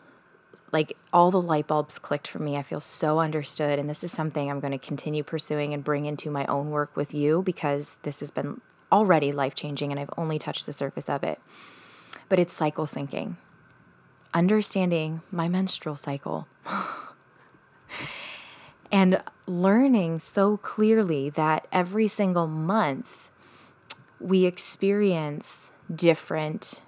like 0.71 0.97
all 1.13 1.31
the 1.31 1.41
light 1.41 1.67
bulbs 1.67 1.97
clicked 1.97 2.27
for 2.27 2.39
me. 2.39 2.57
I 2.57 2.63
feel 2.63 2.81
so 2.81 3.19
understood. 3.19 3.79
And 3.79 3.89
this 3.89 4.03
is 4.03 4.11
something 4.11 4.51
I'm 4.51 4.59
going 4.59 4.77
to 4.77 4.77
continue 4.77 5.23
pursuing 5.23 5.73
and 5.73 5.83
bring 5.83 6.05
into 6.05 6.29
my 6.29 6.45
own 6.47 6.69
work 6.69 6.95
with 6.97 7.13
you 7.13 7.41
because 7.41 7.99
this 8.03 8.19
has 8.19 8.29
been 8.29 8.59
already 8.91 9.31
life 9.31 9.55
changing 9.55 9.91
and 9.91 9.99
I've 9.99 10.13
only 10.17 10.37
touched 10.37 10.65
the 10.65 10.73
surface 10.73 11.09
of 11.09 11.23
it. 11.23 11.39
But 12.27 12.39
it's 12.39 12.51
cycle 12.51 12.85
syncing, 12.85 13.35
understanding 14.33 15.21
my 15.31 15.47
menstrual 15.47 15.95
cycle. 15.95 16.47
and 18.95 19.21
learning 19.45 20.19
so 20.19 20.55
clearly 20.55 21.29
that 21.29 21.67
every 21.69 22.07
single 22.07 22.47
month 22.47 23.29
we 24.21 24.45
experience 24.45 25.73
different 25.93 26.79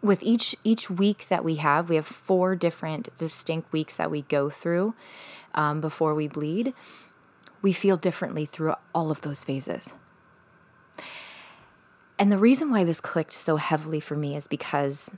with 0.00 0.22
each 0.22 0.54
each 0.62 0.88
week 0.88 1.26
that 1.26 1.42
we 1.42 1.56
have 1.56 1.88
we 1.88 1.96
have 1.96 2.06
four 2.06 2.54
different 2.54 3.08
distinct 3.18 3.72
weeks 3.72 3.96
that 3.96 4.12
we 4.12 4.22
go 4.22 4.48
through 4.48 4.94
um, 5.56 5.80
before 5.80 6.14
we 6.14 6.28
bleed. 6.28 6.72
We 7.62 7.72
feel 7.72 7.96
differently 7.96 8.46
through 8.46 8.74
all 8.94 9.10
of 9.10 9.22
those 9.22 9.42
phases. 9.42 9.92
And 12.16 12.30
the 12.30 12.38
reason 12.38 12.70
why 12.70 12.84
this 12.84 13.00
clicked 13.00 13.32
so 13.32 13.56
heavily 13.56 13.98
for 13.98 14.14
me 14.14 14.36
is 14.36 14.46
because 14.46 15.10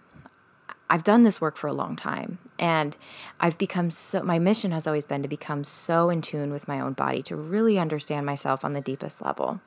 I've 0.93 1.05
done 1.05 1.23
this 1.23 1.41
work 1.41 1.57
for 1.57 1.69
a 1.69 1.73
long 1.73 1.97
time 1.97 2.37
and 2.59 2.95
I've 3.41 3.57
become 3.57 3.91
so 3.91 4.23
my 4.23 4.39
mission 4.39 4.73
has 4.73 4.87
always 4.87 5.07
been 5.07 5.23
to 5.23 5.29
become 5.29 5.65
so 5.65 6.11
in 6.11 6.21
tune 6.21 6.53
with 6.53 6.69
my 6.69 6.81
own 6.81 6.93
body 6.93 7.23
to 7.23 7.35
really 7.35 7.79
understand 7.79 8.27
myself 8.27 8.63
on 8.63 8.75
the 8.75 8.83
deepest 8.83 9.25
level. 9.25 9.63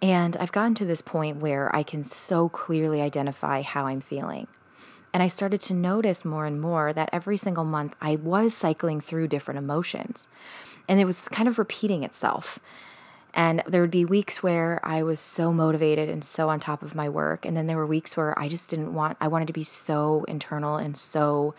And 0.00 0.36
I've 0.36 0.52
gotten 0.52 0.76
to 0.76 0.84
this 0.84 1.02
point 1.02 1.38
where 1.38 1.74
I 1.74 1.82
can 1.82 2.04
so 2.04 2.48
clearly 2.48 3.00
identify 3.00 3.62
how 3.62 3.86
I'm 3.88 4.00
feeling. 4.00 4.46
And 5.12 5.24
I 5.24 5.26
started 5.26 5.60
to 5.62 5.74
notice 5.74 6.24
more 6.24 6.46
and 6.46 6.60
more 6.60 6.92
that 6.92 7.10
every 7.12 7.36
single 7.36 7.64
month 7.64 7.96
I 8.00 8.14
was 8.14 8.54
cycling 8.54 9.00
through 9.00 9.26
different 9.26 9.58
emotions. 9.58 10.28
And 10.88 11.00
it 11.00 11.04
was 11.04 11.26
kind 11.26 11.48
of 11.48 11.58
repeating 11.58 12.04
itself. 12.04 12.60
And 13.34 13.62
there 13.66 13.80
would 13.80 13.90
be 13.90 14.04
weeks 14.04 14.42
where 14.42 14.80
I 14.82 15.02
was 15.02 15.20
so 15.20 15.52
motivated 15.52 16.08
and 16.08 16.24
so 16.24 16.48
on 16.48 16.60
top 16.60 16.82
of 16.82 16.94
my 16.94 17.08
work. 17.08 17.44
And 17.44 17.56
then 17.56 17.66
there 17.66 17.76
were 17.76 17.86
weeks 17.86 18.16
where 18.16 18.38
I 18.38 18.48
just 18.48 18.70
didn't 18.70 18.94
want, 18.94 19.16
I 19.20 19.28
wanted 19.28 19.46
to 19.46 19.52
be 19.52 19.62
so 19.62 20.24
internal 20.24 20.76
and 20.76 20.96
so, 20.96 21.54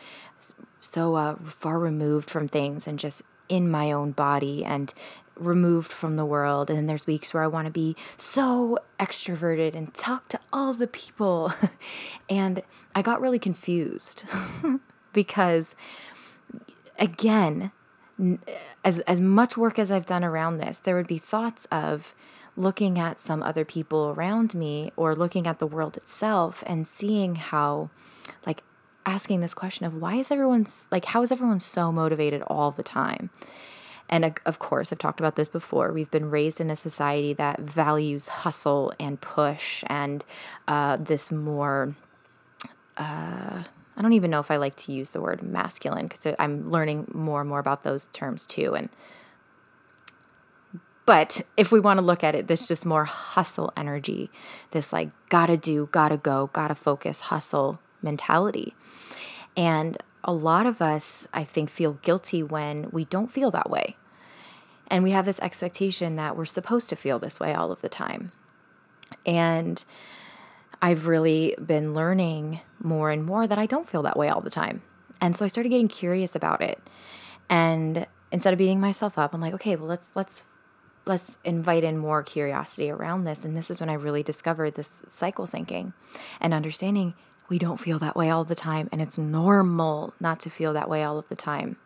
so 0.79 1.15
uh, 1.15 1.35
far 1.45 1.79
removed 1.79 2.29
from 2.29 2.47
things 2.47 2.87
and 2.87 2.97
just 2.99 3.21
in 3.47 3.69
my 3.69 3.91
own 3.91 4.11
body 4.11 4.63
and 4.65 4.93
removed 5.35 5.91
from 5.91 6.15
the 6.15 6.25
world. 6.25 6.69
And 6.69 6.77
then 6.77 6.85
there's 6.85 7.07
weeks 7.07 7.33
where 7.33 7.43
I 7.43 7.47
want 7.47 7.65
to 7.65 7.71
be 7.71 7.95
so 8.17 8.77
extroverted 8.99 9.75
and 9.75 9.93
talk 9.93 10.27
to 10.29 10.39
all 10.51 10.73
the 10.73 10.87
people. 10.87 11.53
and 12.29 12.61
I 12.93 13.01
got 13.01 13.21
really 13.21 13.39
confused 13.39 14.23
because, 15.13 15.75
again, 16.97 17.71
as 18.83 18.99
as 19.01 19.19
much 19.19 19.57
work 19.57 19.79
as 19.79 19.91
I've 19.91 20.05
done 20.05 20.23
around 20.23 20.57
this, 20.57 20.79
there 20.79 20.95
would 20.95 21.07
be 21.07 21.17
thoughts 21.17 21.65
of 21.71 22.13
looking 22.55 22.99
at 22.99 23.19
some 23.19 23.41
other 23.41 23.63
people 23.63 24.09
around 24.09 24.53
me 24.53 24.91
or 24.95 25.15
looking 25.15 25.47
at 25.47 25.59
the 25.59 25.67
world 25.67 25.95
itself 25.95 26.63
and 26.67 26.85
seeing 26.85 27.35
how 27.35 27.89
like 28.45 28.63
asking 29.05 29.39
this 29.39 29.53
question 29.53 29.85
of 29.85 29.95
why 29.95 30.15
is 30.15 30.31
everyone 30.31 30.65
like 30.91 31.05
how 31.05 31.21
is 31.21 31.31
everyone 31.31 31.59
so 31.59 31.91
motivated 31.91 32.41
all 32.47 32.71
the 32.71 32.83
time? 32.83 33.29
And 34.09 34.33
of 34.45 34.57
course, 34.57 34.91
I've 34.91 34.97
talked 34.97 35.19
about 35.19 35.35
this 35.35 35.47
before. 35.47 35.93
We've 35.93 36.09
been 36.09 36.31
raised 36.31 36.59
in 36.59 36.71
a 36.71 36.75
society 36.75 37.31
that 37.33 37.59
values 37.59 38.27
hustle 38.27 38.91
and 38.99 39.21
push 39.21 39.83
and 39.87 40.25
uh, 40.67 40.97
this 40.97 41.31
more 41.31 41.95
uh, 42.97 43.63
I 43.99 44.01
don't 44.01 44.13
even 44.13 44.31
know 44.31 44.39
if 44.39 44.49
I 44.49 44.55
like 44.55 44.75
to 44.75 44.93
use 44.93 45.09
the 45.09 45.19
word 45.19 45.43
masculine 45.43 46.07
because 46.07 46.33
I'm 46.39 46.71
learning 46.71 47.11
more 47.13 47.41
and 47.41 47.49
more 47.49 47.59
about 47.59 47.83
those 47.83 48.07
terms 48.07 48.45
too. 48.45 48.73
And 48.73 48.87
but 51.05 51.41
if 51.57 51.71
we 51.71 51.81
want 51.81 51.97
to 51.97 52.05
look 52.05 52.23
at 52.23 52.33
it, 52.33 52.47
this 52.47 52.67
just 52.67 52.85
more 52.85 53.03
hustle 53.03 53.73
energy, 53.75 54.29
this 54.71 54.93
like 54.93 55.09
gotta 55.27 55.57
do, 55.57 55.89
gotta 55.91 56.15
go, 56.15 56.49
gotta 56.53 56.75
focus, 56.75 57.19
hustle 57.21 57.79
mentality. 58.01 58.73
And 59.57 59.97
a 60.23 60.31
lot 60.31 60.65
of 60.65 60.81
us, 60.81 61.27
I 61.33 61.43
think, 61.43 61.69
feel 61.69 61.93
guilty 61.93 62.41
when 62.41 62.89
we 62.91 63.03
don't 63.05 63.31
feel 63.31 63.51
that 63.51 63.69
way. 63.69 63.97
And 64.87 65.03
we 65.03 65.11
have 65.11 65.25
this 65.25 65.39
expectation 65.41 66.15
that 66.15 66.37
we're 66.37 66.45
supposed 66.45 66.89
to 66.89 66.95
feel 66.95 67.19
this 67.19 67.39
way 67.39 67.53
all 67.53 67.71
of 67.71 67.81
the 67.81 67.89
time. 67.89 68.31
And 69.25 69.83
I've 70.81 71.07
really 71.07 71.55
been 71.63 71.93
learning 71.93 72.61
more 72.81 73.11
and 73.11 73.25
more 73.25 73.47
that 73.47 73.57
I 73.57 73.65
don't 73.65 73.89
feel 73.89 74.03
that 74.03 74.17
way 74.17 74.29
all 74.29 74.41
the 74.41 74.49
time. 74.49 74.81
And 75.19 75.35
so 75.35 75.43
I 75.43 75.49
started 75.49 75.69
getting 75.69 75.89
curious 75.89 76.35
about 76.35 76.61
it. 76.61 76.79
And 77.49 78.07
instead 78.31 78.53
of 78.53 78.57
beating 78.57 78.79
myself 78.79 79.17
up, 79.17 79.33
I'm 79.33 79.41
like, 79.41 79.53
okay, 79.55 79.75
well 79.75 79.87
let's 79.87 80.15
let's 80.15 80.43
let's 81.05 81.39
invite 81.43 81.83
in 81.83 81.97
more 81.97 82.23
curiosity 82.23 82.89
around 82.89 83.23
this. 83.23 83.43
And 83.43 83.57
this 83.57 83.69
is 83.69 83.79
when 83.79 83.89
I 83.89 83.93
really 83.93 84.23
discovered 84.23 84.75
this 84.75 85.03
cycle 85.07 85.45
syncing 85.45 85.93
and 86.39 86.53
understanding 86.53 87.13
we 87.49 87.57
don't 87.57 87.79
feel 87.79 87.99
that 87.99 88.15
way 88.15 88.29
all 88.29 88.45
the 88.45 88.55
time 88.55 88.87
and 88.91 89.01
it's 89.01 89.17
normal 89.17 90.13
not 90.19 90.39
to 90.39 90.49
feel 90.49 90.71
that 90.73 90.87
way 90.87 91.03
all 91.03 91.17
of 91.17 91.27
the 91.27 91.35
time 91.35 91.77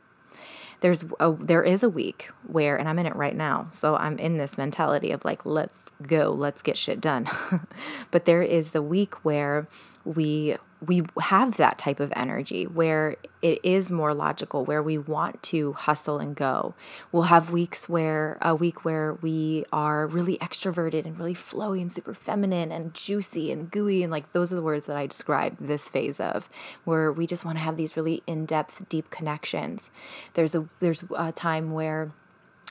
there's 0.83 1.05
a, 1.21 1.31
there 1.31 1.63
is 1.63 1.81
a 1.81 1.89
week 1.89 2.29
where 2.45 2.75
and 2.75 2.89
I'm 2.89 2.99
in 2.99 3.05
it 3.05 3.15
right 3.15 3.37
now. 3.37 3.67
So 3.71 3.95
I'm 3.95 4.19
in 4.19 4.37
this 4.37 4.57
mentality 4.57 5.11
of 5.11 5.23
like 5.23 5.45
let's 5.45 5.89
go, 6.05 6.29
let's 6.29 6.61
get 6.61 6.77
shit 6.77 6.99
done. 6.99 7.25
but 8.11 8.25
there 8.25 8.43
is 8.43 8.73
the 8.73 8.81
week 8.81 9.15
where 9.23 9.65
we 10.03 10.57
we 10.85 11.03
have 11.21 11.57
that 11.57 11.77
type 11.77 11.99
of 11.99 12.11
energy 12.15 12.65
where 12.65 13.15
it 13.41 13.59
is 13.63 13.91
more 13.91 14.13
logical 14.13 14.63
where 14.65 14.81
we 14.81 14.97
want 14.97 15.41
to 15.43 15.73
hustle 15.73 16.19
and 16.19 16.35
go. 16.35 16.73
We'll 17.11 17.23
have 17.23 17.51
weeks 17.51 17.89
where 17.89 18.37
a 18.41 18.55
week 18.55 18.85
where 18.85 19.13
we 19.15 19.65
are 19.71 20.07
really 20.07 20.37
extroverted 20.37 21.05
and 21.05 21.17
really 21.17 21.33
flowy 21.33 21.81
and 21.81 21.91
super 21.91 22.13
feminine 22.13 22.71
and 22.71 22.93
juicy 22.93 23.51
and 23.51 23.69
gooey 23.69 24.03
and 24.03 24.11
like 24.11 24.31
those 24.33 24.51
are 24.53 24.55
the 24.55 24.61
words 24.61 24.85
that 24.85 24.95
i 24.97 25.05
describe 25.05 25.57
this 25.59 25.89
phase 25.89 26.19
of 26.19 26.49
where 26.85 27.11
we 27.11 27.27
just 27.27 27.45
want 27.45 27.57
to 27.57 27.63
have 27.63 27.77
these 27.77 27.95
really 27.97 28.23
in-depth 28.27 28.87
deep 28.89 29.09
connections. 29.09 29.91
There's 30.33 30.55
a 30.55 30.67
there's 30.79 31.03
a 31.15 31.31
time 31.31 31.71
where 31.71 32.11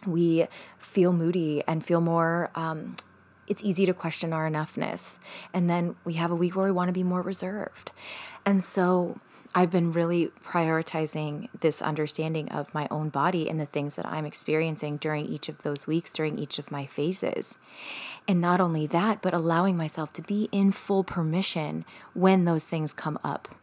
we 0.06 0.46
feel 0.78 1.12
moody 1.12 1.62
and 1.66 1.84
feel 1.84 2.00
more 2.00 2.50
um, 2.54 2.96
it's 3.46 3.64
easy 3.64 3.86
to 3.86 3.94
question 3.94 4.32
our 4.32 4.48
enoughness. 4.48 5.18
And 5.52 5.68
then 5.68 5.96
we 6.04 6.14
have 6.14 6.30
a 6.30 6.36
week 6.36 6.56
where 6.56 6.66
we 6.66 6.72
want 6.72 6.88
to 6.88 6.92
be 6.92 7.02
more 7.02 7.22
reserved. 7.22 7.92
And 8.44 8.62
so 8.62 9.18
I've 9.54 9.70
been 9.70 9.92
really 9.92 10.30
prioritizing 10.46 11.48
this 11.60 11.82
understanding 11.82 12.48
of 12.50 12.72
my 12.72 12.88
own 12.90 13.10
body 13.10 13.50
and 13.50 13.60
the 13.60 13.66
things 13.66 13.96
that 13.96 14.06
I'm 14.06 14.24
experiencing 14.24 14.96
during 14.96 15.26
each 15.26 15.48
of 15.48 15.62
those 15.62 15.86
weeks, 15.86 16.12
during 16.12 16.38
each 16.38 16.58
of 16.58 16.70
my 16.70 16.86
phases. 16.86 17.58
And 18.26 18.40
not 18.40 18.60
only 18.60 18.86
that, 18.86 19.20
but 19.20 19.34
allowing 19.34 19.76
myself 19.76 20.12
to 20.14 20.22
be 20.22 20.48
in 20.52 20.72
full 20.72 21.04
permission 21.04 21.84
when 22.14 22.44
those 22.44 22.64
things 22.64 22.94
come 22.94 23.18
up. 23.22 23.54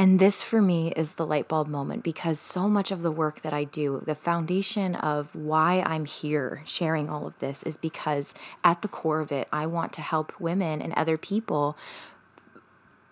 And 0.00 0.18
this 0.18 0.40
for 0.40 0.62
me 0.62 0.92
is 0.96 1.16
the 1.16 1.26
light 1.26 1.46
bulb 1.46 1.68
moment 1.68 2.02
because 2.02 2.40
so 2.40 2.70
much 2.70 2.90
of 2.90 3.02
the 3.02 3.10
work 3.10 3.42
that 3.42 3.52
I 3.52 3.64
do, 3.64 4.02
the 4.06 4.14
foundation 4.14 4.94
of 4.94 5.34
why 5.34 5.82
I'm 5.84 6.06
here 6.06 6.62
sharing 6.64 7.10
all 7.10 7.26
of 7.26 7.38
this 7.38 7.62
is 7.64 7.76
because 7.76 8.32
at 8.64 8.80
the 8.80 8.88
core 8.88 9.20
of 9.20 9.30
it, 9.30 9.46
I 9.52 9.66
want 9.66 9.92
to 9.92 10.00
help 10.00 10.40
women 10.40 10.80
and 10.80 10.94
other 10.94 11.18
people 11.18 11.76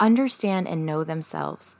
understand 0.01 0.67
and 0.67 0.87
know 0.87 1.05
themselves 1.05 1.77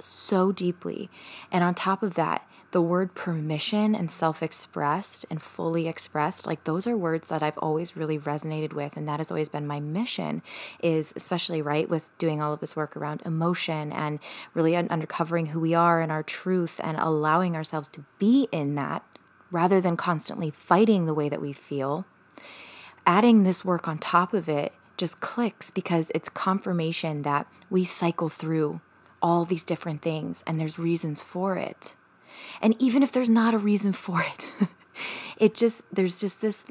so 0.00 0.52
deeply. 0.52 1.10
And 1.52 1.62
on 1.62 1.74
top 1.74 2.02
of 2.02 2.14
that, 2.14 2.48
the 2.76 2.82
word 2.82 3.14
permission 3.14 3.94
and 3.94 4.10
self 4.10 4.42
expressed 4.42 5.24
and 5.30 5.42
fully 5.42 5.88
expressed, 5.88 6.46
like 6.46 6.64
those 6.64 6.86
are 6.86 6.94
words 6.94 7.30
that 7.30 7.42
I've 7.42 7.56
always 7.56 7.96
really 7.96 8.18
resonated 8.18 8.74
with. 8.74 8.98
And 8.98 9.08
that 9.08 9.18
has 9.18 9.30
always 9.30 9.48
been 9.48 9.66
my 9.66 9.80
mission, 9.80 10.42
is 10.82 11.14
especially 11.16 11.62
right 11.62 11.88
with 11.88 12.10
doing 12.18 12.42
all 12.42 12.52
of 12.52 12.60
this 12.60 12.76
work 12.76 12.94
around 12.94 13.22
emotion 13.24 13.94
and 13.94 14.18
really 14.52 14.74
uncovering 14.74 15.46
who 15.46 15.60
we 15.60 15.72
are 15.72 16.02
and 16.02 16.12
our 16.12 16.22
truth 16.22 16.78
and 16.84 16.98
allowing 16.98 17.56
ourselves 17.56 17.88
to 17.88 18.04
be 18.18 18.46
in 18.52 18.74
that 18.74 19.02
rather 19.50 19.80
than 19.80 19.96
constantly 19.96 20.50
fighting 20.50 21.06
the 21.06 21.14
way 21.14 21.30
that 21.30 21.40
we 21.40 21.54
feel. 21.54 22.04
Adding 23.06 23.42
this 23.42 23.64
work 23.64 23.88
on 23.88 23.96
top 23.96 24.34
of 24.34 24.50
it 24.50 24.74
just 24.98 25.20
clicks 25.20 25.70
because 25.70 26.12
it's 26.14 26.28
confirmation 26.28 27.22
that 27.22 27.46
we 27.70 27.84
cycle 27.84 28.28
through 28.28 28.82
all 29.22 29.46
these 29.46 29.64
different 29.64 30.02
things 30.02 30.44
and 30.46 30.60
there's 30.60 30.78
reasons 30.78 31.22
for 31.22 31.56
it. 31.56 31.94
And 32.60 32.74
even 32.78 33.02
if 33.02 33.12
there's 33.12 33.28
not 33.28 33.54
a 33.54 33.58
reason 33.58 33.92
for 33.92 34.22
it, 34.22 34.46
it 35.36 35.54
just 35.54 35.82
there's 35.92 36.20
just 36.20 36.40
this 36.40 36.66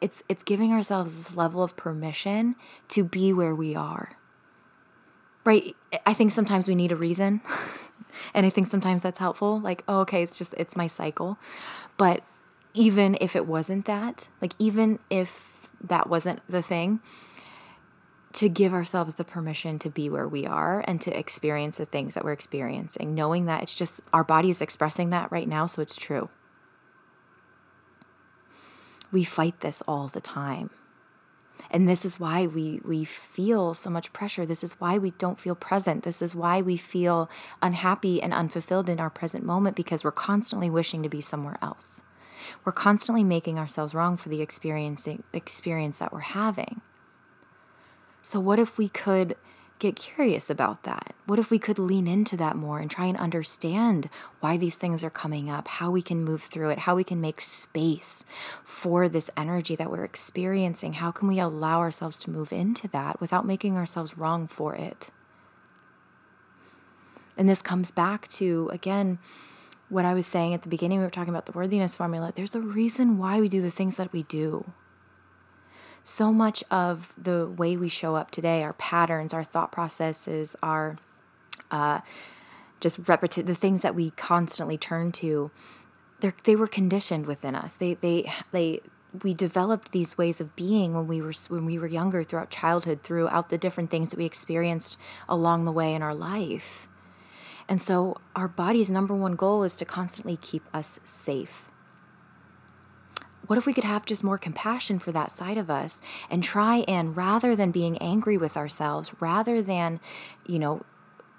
it's 0.00 0.22
it's 0.28 0.42
giving 0.42 0.72
ourselves 0.72 1.16
this 1.16 1.36
level 1.36 1.62
of 1.62 1.76
permission 1.76 2.56
to 2.88 3.04
be 3.04 3.32
where 3.32 3.54
we 3.54 3.74
are. 3.74 4.10
Right? 5.44 5.74
I 6.04 6.14
think 6.14 6.32
sometimes 6.32 6.68
we 6.68 6.74
need 6.74 6.92
a 6.92 6.96
reason. 6.96 7.40
and 8.34 8.44
I 8.44 8.50
think 8.50 8.66
sometimes 8.66 9.02
that's 9.02 9.18
helpful. 9.18 9.60
Like, 9.60 9.82
oh, 9.88 10.00
okay, 10.00 10.22
it's 10.22 10.36
just 10.36 10.54
it's 10.56 10.76
my 10.76 10.86
cycle. 10.86 11.38
But 11.96 12.22
even 12.74 13.16
if 13.20 13.34
it 13.34 13.46
wasn't 13.46 13.86
that, 13.86 14.28
like 14.40 14.52
even 14.58 14.98
if 15.10 15.68
that 15.80 16.08
wasn't 16.08 16.40
the 16.48 16.62
thing, 16.62 17.00
to 18.38 18.48
give 18.48 18.72
ourselves 18.72 19.14
the 19.14 19.24
permission 19.24 19.80
to 19.80 19.90
be 19.90 20.08
where 20.08 20.28
we 20.28 20.46
are 20.46 20.84
and 20.86 21.00
to 21.00 21.18
experience 21.18 21.78
the 21.78 21.84
things 21.84 22.14
that 22.14 22.24
we're 22.24 22.30
experiencing, 22.30 23.12
knowing 23.12 23.46
that 23.46 23.64
it's 23.64 23.74
just 23.74 24.00
our 24.12 24.22
body 24.22 24.48
is 24.48 24.62
expressing 24.62 25.10
that 25.10 25.32
right 25.32 25.48
now, 25.48 25.66
so 25.66 25.82
it's 25.82 25.96
true. 25.96 26.28
We 29.10 29.24
fight 29.24 29.58
this 29.58 29.82
all 29.88 30.06
the 30.06 30.20
time. 30.20 30.70
And 31.72 31.88
this 31.88 32.04
is 32.04 32.20
why 32.20 32.46
we, 32.46 32.80
we 32.84 33.04
feel 33.04 33.74
so 33.74 33.90
much 33.90 34.12
pressure. 34.12 34.46
This 34.46 34.62
is 34.62 34.80
why 34.80 34.98
we 34.98 35.10
don't 35.10 35.40
feel 35.40 35.56
present. 35.56 36.04
This 36.04 36.22
is 36.22 36.32
why 36.32 36.62
we 36.62 36.76
feel 36.76 37.28
unhappy 37.60 38.22
and 38.22 38.32
unfulfilled 38.32 38.88
in 38.88 39.00
our 39.00 39.10
present 39.10 39.44
moment 39.44 39.74
because 39.74 40.04
we're 40.04 40.12
constantly 40.12 40.70
wishing 40.70 41.02
to 41.02 41.08
be 41.08 41.20
somewhere 41.20 41.58
else. 41.60 42.02
We're 42.64 42.70
constantly 42.70 43.24
making 43.24 43.58
ourselves 43.58 43.94
wrong 43.94 44.16
for 44.16 44.28
the 44.28 44.42
experiencing 44.42 45.24
experience 45.32 45.98
that 45.98 46.12
we're 46.12 46.20
having. 46.20 46.82
So, 48.22 48.40
what 48.40 48.58
if 48.58 48.78
we 48.78 48.88
could 48.88 49.36
get 49.78 49.96
curious 49.96 50.50
about 50.50 50.82
that? 50.82 51.14
What 51.26 51.38
if 51.38 51.50
we 51.50 51.58
could 51.58 51.78
lean 51.78 52.06
into 52.06 52.36
that 52.36 52.56
more 52.56 52.78
and 52.78 52.90
try 52.90 53.06
and 53.06 53.16
understand 53.16 54.08
why 54.40 54.56
these 54.56 54.76
things 54.76 55.04
are 55.04 55.10
coming 55.10 55.48
up, 55.48 55.68
how 55.68 55.90
we 55.90 56.02
can 56.02 56.24
move 56.24 56.42
through 56.42 56.70
it, 56.70 56.80
how 56.80 56.96
we 56.96 57.04
can 57.04 57.20
make 57.20 57.40
space 57.40 58.24
for 58.64 59.08
this 59.08 59.30
energy 59.36 59.76
that 59.76 59.90
we're 59.90 60.04
experiencing? 60.04 60.94
How 60.94 61.10
can 61.10 61.28
we 61.28 61.38
allow 61.38 61.78
ourselves 61.78 62.20
to 62.20 62.30
move 62.30 62.52
into 62.52 62.88
that 62.88 63.20
without 63.20 63.46
making 63.46 63.76
ourselves 63.76 64.18
wrong 64.18 64.48
for 64.48 64.74
it? 64.74 65.10
And 67.36 67.48
this 67.48 67.62
comes 67.62 67.92
back 67.92 68.26
to, 68.28 68.68
again, 68.72 69.18
what 69.88 70.04
I 70.04 70.12
was 70.12 70.26
saying 70.26 70.54
at 70.54 70.62
the 70.62 70.68
beginning, 70.68 70.98
we 70.98 71.04
were 71.04 71.10
talking 71.10 71.32
about 71.32 71.46
the 71.46 71.52
worthiness 71.52 71.94
formula. 71.94 72.32
There's 72.34 72.56
a 72.56 72.60
reason 72.60 73.16
why 73.16 73.40
we 73.40 73.48
do 73.48 73.62
the 73.62 73.70
things 73.70 73.96
that 73.96 74.12
we 74.12 74.24
do 74.24 74.72
so 76.08 76.32
much 76.32 76.64
of 76.70 77.12
the 77.22 77.46
way 77.46 77.76
we 77.76 77.88
show 77.88 78.16
up 78.16 78.30
today, 78.30 78.62
our 78.62 78.72
patterns, 78.72 79.34
our 79.34 79.44
thought 79.44 79.70
processes, 79.70 80.56
our 80.62 80.96
uh, 81.70 82.00
just 82.80 83.02
repeti- 83.02 83.44
the 83.44 83.54
things 83.54 83.82
that 83.82 83.94
we 83.94 84.10
constantly 84.10 84.78
turn 84.78 85.12
to, 85.12 85.50
they 86.44 86.56
were 86.56 86.66
conditioned 86.66 87.26
within 87.26 87.54
us. 87.54 87.74
They 87.74 87.94
they 87.94 88.32
they 88.52 88.80
we 89.22 89.34
developed 89.34 89.92
these 89.92 90.18
ways 90.18 90.40
of 90.40 90.54
being 90.56 90.94
when 90.94 91.06
we 91.06 91.20
were 91.20 91.32
when 91.48 91.64
we 91.64 91.78
were 91.78 91.86
younger 91.86 92.22
throughout 92.22 92.50
childhood 92.50 93.02
throughout 93.02 93.48
the 93.48 93.58
different 93.58 93.90
things 93.90 94.10
that 94.10 94.18
we 94.18 94.24
experienced 94.24 94.98
along 95.28 95.64
the 95.64 95.72
way 95.72 95.94
in 95.94 96.02
our 96.02 96.14
life 96.14 96.88
and 97.68 97.80
so 97.80 98.16
our 98.36 98.48
body's 98.48 98.90
number 98.90 99.14
one 99.14 99.34
goal 99.34 99.62
is 99.62 99.76
to 99.76 99.84
constantly 99.86 100.36
keep 100.36 100.62
us 100.74 101.00
safe 101.06 101.67
what 103.48 103.58
if 103.58 103.66
we 103.66 103.72
could 103.72 103.84
have 103.84 104.06
just 104.06 104.22
more 104.22 104.38
compassion 104.38 105.00
for 105.00 105.10
that 105.10 105.32
side 105.32 105.58
of 105.58 105.68
us 105.68 106.00
and 106.30 106.44
try 106.44 106.84
and 106.86 107.16
rather 107.16 107.56
than 107.56 107.72
being 107.72 107.98
angry 107.98 108.36
with 108.36 108.56
ourselves 108.56 109.10
rather 109.18 109.60
than 109.60 109.98
you 110.46 110.60
know 110.60 110.82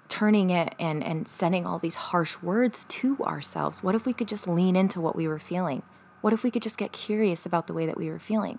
turning 0.08 0.50
it 0.50 0.74
and 0.78 1.02
and 1.02 1.26
sending 1.26 1.66
all 1.66 1.78
these 1.78 1.94
harsh 1.94 2.36
words 2.42 2.84
to 2.84 3.16
ourselves 3.20 3.82
what 3.82 3.94
if 3.94 4.04
we 4.04 4.12
could 4.12 4.28
just 4.28 4.46
lean 4.46 4.76
into 4.76 5.00
what 5.00 5.16
we 5.16 5.26
were 5.26 5.38
feeling 5.38 5.82
what 6.20 6.34
if 6.34 6.44
we 6.44 6.50
could 6.50 6.62
just 6.62 6.76
get 6.76 6.92
curious 6.92 7.46
about 7.46 7.66
the 7.66 7.72
way 7.72 7.86
that 7.86 7.96
we 7.96 8.10
were 8.10 8.18
feeling? 8.18 8.58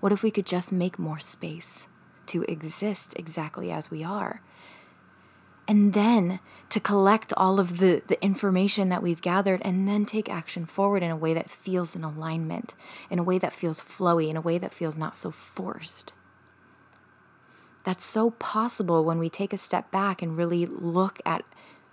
What 0.00 0.12
if 0.12 0.22
we 0.22 0.30
could 0.30 0.46
just 0.46 0.72
make 0.72 0.98
more 0.98 1.18
space 1.18 1.86
to 2.26 2.42
exist 2.44 3.14
exactly 3.18 3.70
as 3.70 3.90
we 3.90 4.02
are? 4.02 4.40
And 5.66 5.92
then 5.94 6.40
to 6.68 6.80
collect 6.80 7.32
all 7.36 7.58
of 7.58 7.78
the, 7.78 8.02
the 8.06 8.22
information 8.22 8.90
that 8.90 9.02
we've 9.02 9.22
gathered 9.22 9.62
and 9.64 9.88
then 9.88 10.04
take 10.04 10.28
action 10.28 10.66
forward 10.66 11.02
in 11.02 11.10
a 11.10 11.16
way 11.16 11.32
that 11.32 11.48
feels 11.48 11.96
in 11.96 12.04
alignment, 12.04 12.74
in 13.10 13.18
a 13.18 13.22
way 13.22 13.38
that 13.38 13.52
feels 13.52 13.80
flowy, 13.80 14.28
in 14.28 14.36
a 14.36 14.42
way 14.42 14.58
that 14.58 14.74
feels 14.74 14.98
not 14.98 15.16
so 15.16 15.30
forced. 15.30 16.12
That's 17.84 18.04
so 18.04 18.30
possible 18.30 19.04
when 19.04 19.18
we 19.18 19.30
take 19.30 19.52
a 19.52 19.58
step 19.58 19.90
back 19.90 20.20
and 20.20 20.36
really 20.36 20.66
look 20.66 21.18
at, 21.24 21.44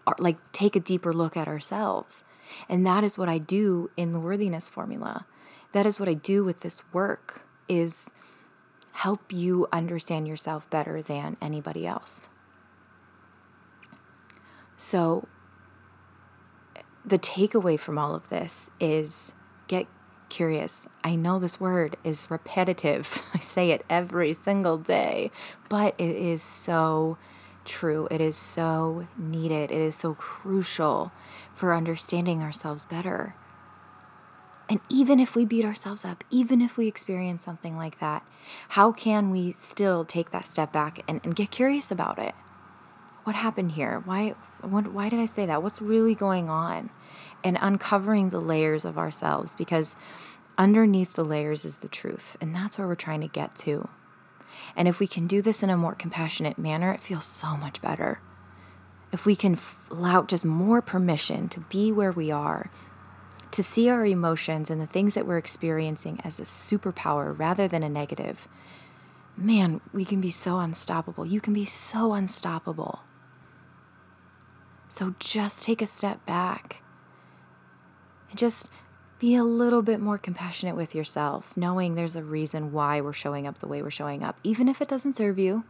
uh, 0.07 0.13
like, 0.19 0.37
take 0.51 0.75
a 0.75 0.79
deeper 0.79 1.13
look 1.13 1.37
at 1.37 1.47
ourselves 1.47 2.23
and 2.69 2.85
that 2.85 3.03
is 3.03 3.17
what 3.17 3.29
I 3.29 3.37
do 3.37 3.89
in 3.97 4.13
the 4.13 4.19
worthiness 4.19 4.67
formula. 4.67 5.25
That 5.71 5.85
is 5.85 5.99
what 5.99 6.09
I 6.09 6.13
do 6.13 6.43
with 6.43 6.61
this 6.61 6.81
work 6.93 7.43
is 7.67 8.09
help 8.93 9.31
you 9.31 9.67
understand 9.71 10.27
yourself 10.27 10.69
better 10.69 11.01
than 11.01 11.37
anybody 11.41 11.87
else. 11.87 12.27
So 14.81 15.27
the 17.05 17.19
takeaway 17.19 17.79
from 17.79 17.99
all 17.99 18.15
of 18.15 18.29
this 18.29 18.71
is 18.79 19.33
get 19.67 19.85
curious. 20.29 20.87
I 21.03 21.13
know 21.13 21.37
this 21.37 21.59
word 21.59 21.97
is 22.03 22.31
repetitive. 22.31 23.21
I 23.33 23.39
say 23.39 23.69
it 23.69 23.85
every 23.91 24.33
single 24.33 24.79
day, 24.79 25.29
but 25.69 25.93
it 25.99 26.15
is 26.15 26.41
so 26.41 27.19
true. 27.63 28.07
It 28.09 28.21
is 28.21 28.35
so 28.35 29.07
needed. 29.15 29.69
It 29.69 29.77
is 29.77 29.95
so 29.95 30.15
crucial 30.15 31.11
for 31.53 31.75
understanding 31.75 32.41
ourselves 32.41 32.83
better. 32.83 33.35
And 34.67 34.79
even 34.89 35.19
if 35.19 35.35
we 35.35 35.45
beat 35.45 35.63
ourselves 35.63 36.03
up, 36.03 36.23
even 36.31 36.59
if 36.59 36.75
we 36.75 36.87
experience 36.87 37.43
something 37.43 37.77
like 37.77 37.99
that, 37.99 38.25
how 38.69 38.91
can 38.91 39.29
we 39.29 39.51
still 39.51 40.05
take 40.05 40.31
that 40.31 40.47
step 40.47 40.71
back 40.71 41.03
and, 41.07 41.21
and 41.23 41.35
get 41.35 41.51
curious 41.51 41.91
about 41.91 42.17
it? 42.17 42.33
What 43.23 43.35
happened 43.35 43.73
here? 43.73 44.01
Why, 44.05 44.35
what, 44.61 44.91
why 44.91 45.09
did 45.09 45.19
I 45.19 45.25
say 45.25 45.45
that? 45.45 45.61
What's 45.61 45.81
really 45.81 46.15
going 46.15 46.49
on? 46.49 46.89
And 47.43 47.57
uncovering 47.61 48.29
the 48.29 48.39
layers 48.39 48.85
of 48.85 48.97
ourselves 48.97 49.55
because 49.55 49.95
underneath 50.57 51.13
the 51.13 51.25
layers 51.25 51.65
is 51.65 51.79
the 51.79 51.87
truth. 51.87 52.37
And 52.41 52.53
that's 52.53 52.77
where 52.77 52.87
we're 52.87 52.95
trying 52.95 53.21
to 53.21 53.27
get 53.27 53.55
to. 53.57 53.89
And 54.75 54.87
if 54.87 54.99
we 54.99 55.07
can 55.07 55.27
do 55.27 55.41
this 55.41 55.63
in 55.63 55.69
a 55.69 55.77
more 55.77 55.95
compassionate 55.95 56.57
manner, 56.57 56.91
it 56.91 57.01
feels 57.01 57.25
so 57.25 57.55
much 57.57 57.81
better. 57.81 58.21
If 59.11 59.25
we 59.25 59.35
can 59.35 59.57
allow 59.89 60.23
just 60.23 60.45
more 60.45 60.81
permission 60.81 61.49
to 61.49 61.59
be 61.61 61.91
where 61.91 62.11
we 62.11 62.31
are, 62.31 62.71
to 63.51 63.63
see 63.63 63.89
our 63.89 64.05
emotions 64.05 64.69
and 64.69 64.79
the 64.79 64.87
things 64.87 65.13
that 65.15 65.27
we're 65.27 65.37
experiencing 65.37 66.21
as 66.23 66.39
a 66.39 66.43
superpower 66.43 67.37
rather 67.37 67.67
than 67.67 67.83
a 67.83 67.89
negative, 67.89 68.47
man, 69.35 69.81
we 69.93 70.05
can 70.05 70.21
be 70.21 70.31
so 70.31 70.59
unstoppable. 70.59 71.25
You 71.25 71.41
can 71.41 71.53
be 71.53 71.65
so 71.65 72.13
unstoppable. 72.13 73.01
So 74.91 75.15
just 75.19 75.63
take 75.63 75.81
a 75.81 75.87
step 75.87 76.25
back 76.25 76.83
and 78.29 78.37
just 78.37 78.67
be 79.19 79.35
a 79.35 79.43
little 79.43 79.81
bit 79.81 80.01
more 80.01 80.17
compassionate 80.17 80.75
with 80.75 80.93
yourself, 80.93 81.55
knowing 81.55 81.95
there's 81.95 82.17
a 82.17 82.23
reason 82.23 82.73
why 82.73 82.99
we're 82.99 83.13
showing 83.13 83.47
up 83.47 83.59
the 83.59 83.69
way 83.69 83.81
we're 83.81 83.89
showing 83.89 84.21
up, 84.21 84.37
even 84.43 84.67
if 84.67 84.81
it 84.81 84.89
doesn't 84.89 85.13
serve 85.13 85.39
you, 85.39 85.63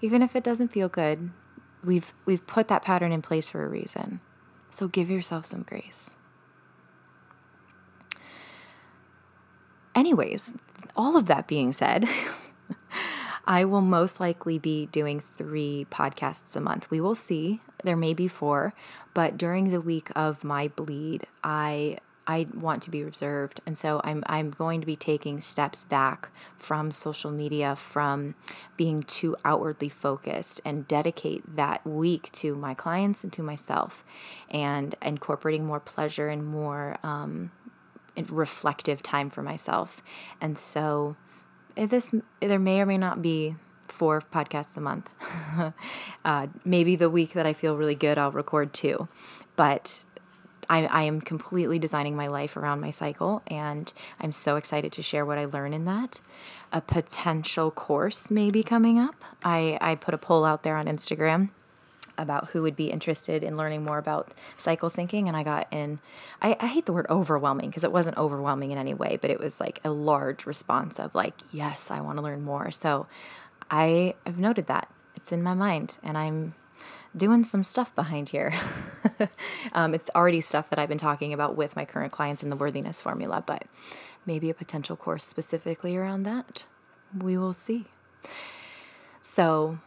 even 0.00 0.22
if 0.22 0.36
it 0.36 0.44
doesn't 0.44 0.68
feel 0.68 0.88
good. 0.88 1.32
We've 1.82 2.12
we've 2.26 2.46
put 2.46 2.68
that 2.68 2.82
pattern 2.82 3.10
in 3.10 3.22
place 3.22 3.48
for 3.48 3.64
a 3.64 3.68
reason. 3.68 4.20
So 4.70 4.86
give 4.86 5.10
yourself 5.10 5.46
some 5.46 5.62
grace. 5.62 6.14
Anyways, 9.96 10.54
all 10.94 11.16
of 11.16 11.26
that 11.26 11.48
being 11.48 11.72
said, 11.72 12.08
I 13.48 13.64
will 13.64 13.80
most 13.80 14.20
likely 14.20 14.60
be 14.60 14.86
doing 14.86 15.18
three 15.18 15.88
podcasts 15.90 16.54
a 16.54 16.60
month. 16.60 16.88
We 16.88 17.00
will 17.00 17.16
see. 17.16 17.60
There 17.84 17.96
may 17.96 18.14
be 18.14 18.28
four, 18.28 18.74
but 19.14 19.36
during 19.36 19.70
the 19.70 19.80
week 19.80 20.10
of 20.14 20.44
my 20.44 20.68
bleed, 20.68 21.26
I 21.42 21.98
I 22.30 22.46
want 22.54 22.80
to 22.84 22.90
be 22.90 23.02
reserved. 23.02 23.60
And 23.66 23.76
so 23.76 24.00
I'm, 24.04 24.22
I'm 24.26 24.50
going 24.50 24.80
to 24.80 24.86
be 24.86 24.94
taking 24.94 25.40
steps 25.40 25.82
back 25.82 26.28
from 26.56 26.92
social 26.92 27.32
media, 27.32 27.74
from 27.74 28.36
being 28.76 29.02
too 29.02 29.34
outwardly 29.44 29.88
focused, 29.88 30.60
and 30.64 30.86
dedicate 30.86 31.56
that 31.56 31.84
week 31.84 32.30
to 32.32 32.54
my 32.54 32.72
clients 32.72 33.24
and 33.24 33.32
to 33.32 33.42
myself, 33.42 34.04
and 34.48 34.94
incorporating 35.02 35.66
more 35.66 35.80
pleasure 35.80 36.28
and 36.28 36.46
more 36.46 36.98
um, 37.02 37.50
reflective 38.28 39.02
time 39.02 39.28
for 39.28 39.42
myself. 39.42 40.00
And 40.40 40.56
so 40.56 41.16
eh, 41.76 41.86
this 41.86 42.14
there 42.38 42.60
may 42.60 42.80
or 42.80 42.86
may 42.86 42.98
not 42.98 43.22
be 43.22 43.56
four 43.92 44.20
podcasts 44.20 44.76
a 44.76 44.80
month. 44.80 45.10
uh, 46.24 46.46
maybe 46.64 46.96
the 46.96 47.10
week 47.10 47.32
that 47.32 47.46
I 47.46 47.52
feel 47.52 47.76
really 47.76 47.94
good, 47.94 48.18
I'll 48.18 48.32
record 48.32 48.72
two. 48.72 49.08
But 49.56 50.04
I, 50.68 50.86
I 50.86 51.02
am 51.02 51.20
completely 51.20 51.78
designing 51.78 52.14
my 52.14 52.28
life 52.28 52.56
around 52.56 52.80
my 52.80 52.90
cycle, 52.90 53.42
and 53.48 53.92
I'm 54.20 54.32
so 54.32 54.56
excited 54.56 54.92
to 54.92 55.02
share 55.02 55.26
what 55.26 55.36
I 55.36 55.44
learn 55.44 55.72
in 55.72 55.84
that. 55.86 56.20
A 56.72 56.80
potential 56.80 57.70
course 57.70 58.30
may 58.30 58.50
be 58.50 58.62
coming 58.62 58.98
up. 58.98 59.24
I, 59.44 59.76
I 59.80 59.96
put 59.96 60.14
a 60.14 60.18
poll 60.18 60.44
out 60.44 60.62
there 60.62 60.76
on 60.76 60.86
Instagram 60.86 61.50
about 62.20 62.50
who 62.50 62.62
would 62.62 62.76
be 62.76 62.90
interested 62.90 63.42
in 63.42 63.56
learning 63.56 63.82
more 63.82 63.98
about 63.98 64.32
cycle 64.56 64.90
syncing 64.90 65.26
and 65.26 65.36
i 65.36 65.42
got 65.42 65.66
in 65.70 65.98
i, 66.42 66.56
I 66.60 66.66
hate 66.66 66.84
the 66.84 66.92
word 66.92 67.06
overwhelming 67.08 67.70
because 67.70 67.84
it 67.84 67.92
wasn't 67.92 68.18
overwhelming 68.18 68.70
in 68.70 68.78
any 68.78 68.92
way 68.92 69.18
but 69.20 69.30
it 69.30 69.40
was 69.40 69.58
like 69.58 69.80
a 69.84 69.90
large 69.90 70.44
response 70.44 71.00
of 71.00 71.14
like 71.14 71.34
yes 71.50 71.90
i 71.90 72.00
want 72.00 72.18
to 72.18 72.22
learn 72.22 72.42
more 72.42 72.70
so 72.70 73.06
i 73.70 74.14
have 74.26 74.38
noted 74.38 74.66
that 74.66 74.88
it's 75.14 75.32
in 75.32 75.42
my 75.42 75.54
mind 75.54 75.98
and 76.02 76.18
i'm 76.18 76.54
doing 77.16 77.44
some 77.44 77.62
stuff 77.62 77.94
behind 77.94 78.28
here. 78.30 78.54
um, 79.72 79.94
it's 79.94 80.10
already 80.14 80.40
stuff 80.40 80.70
that 80.70 80.78
I've 80.78 80.88
been 80.88 80.98
talking 80.98 81.32
about 81.32 81.56
with 81.56 81.76
my 81.76 81.84
current 81.84 82.12
clients 82.12 82.42
in 82.42 82.50
the 82.50 82.56
worthiness 82.56 83.00
formula, 83.00 83.42
but 83.44 83.64
maybe 84.26 84.50
a 84.50 84.54
potential 84.54 84.96
course 84.96 85.24
specifically 85.24 85.96
around 85.96 86.22
that. 86.22 86.64
We 87.16 87.36
will 87.36 87.52
see. 87.52 87.86
So, 89.20 89.78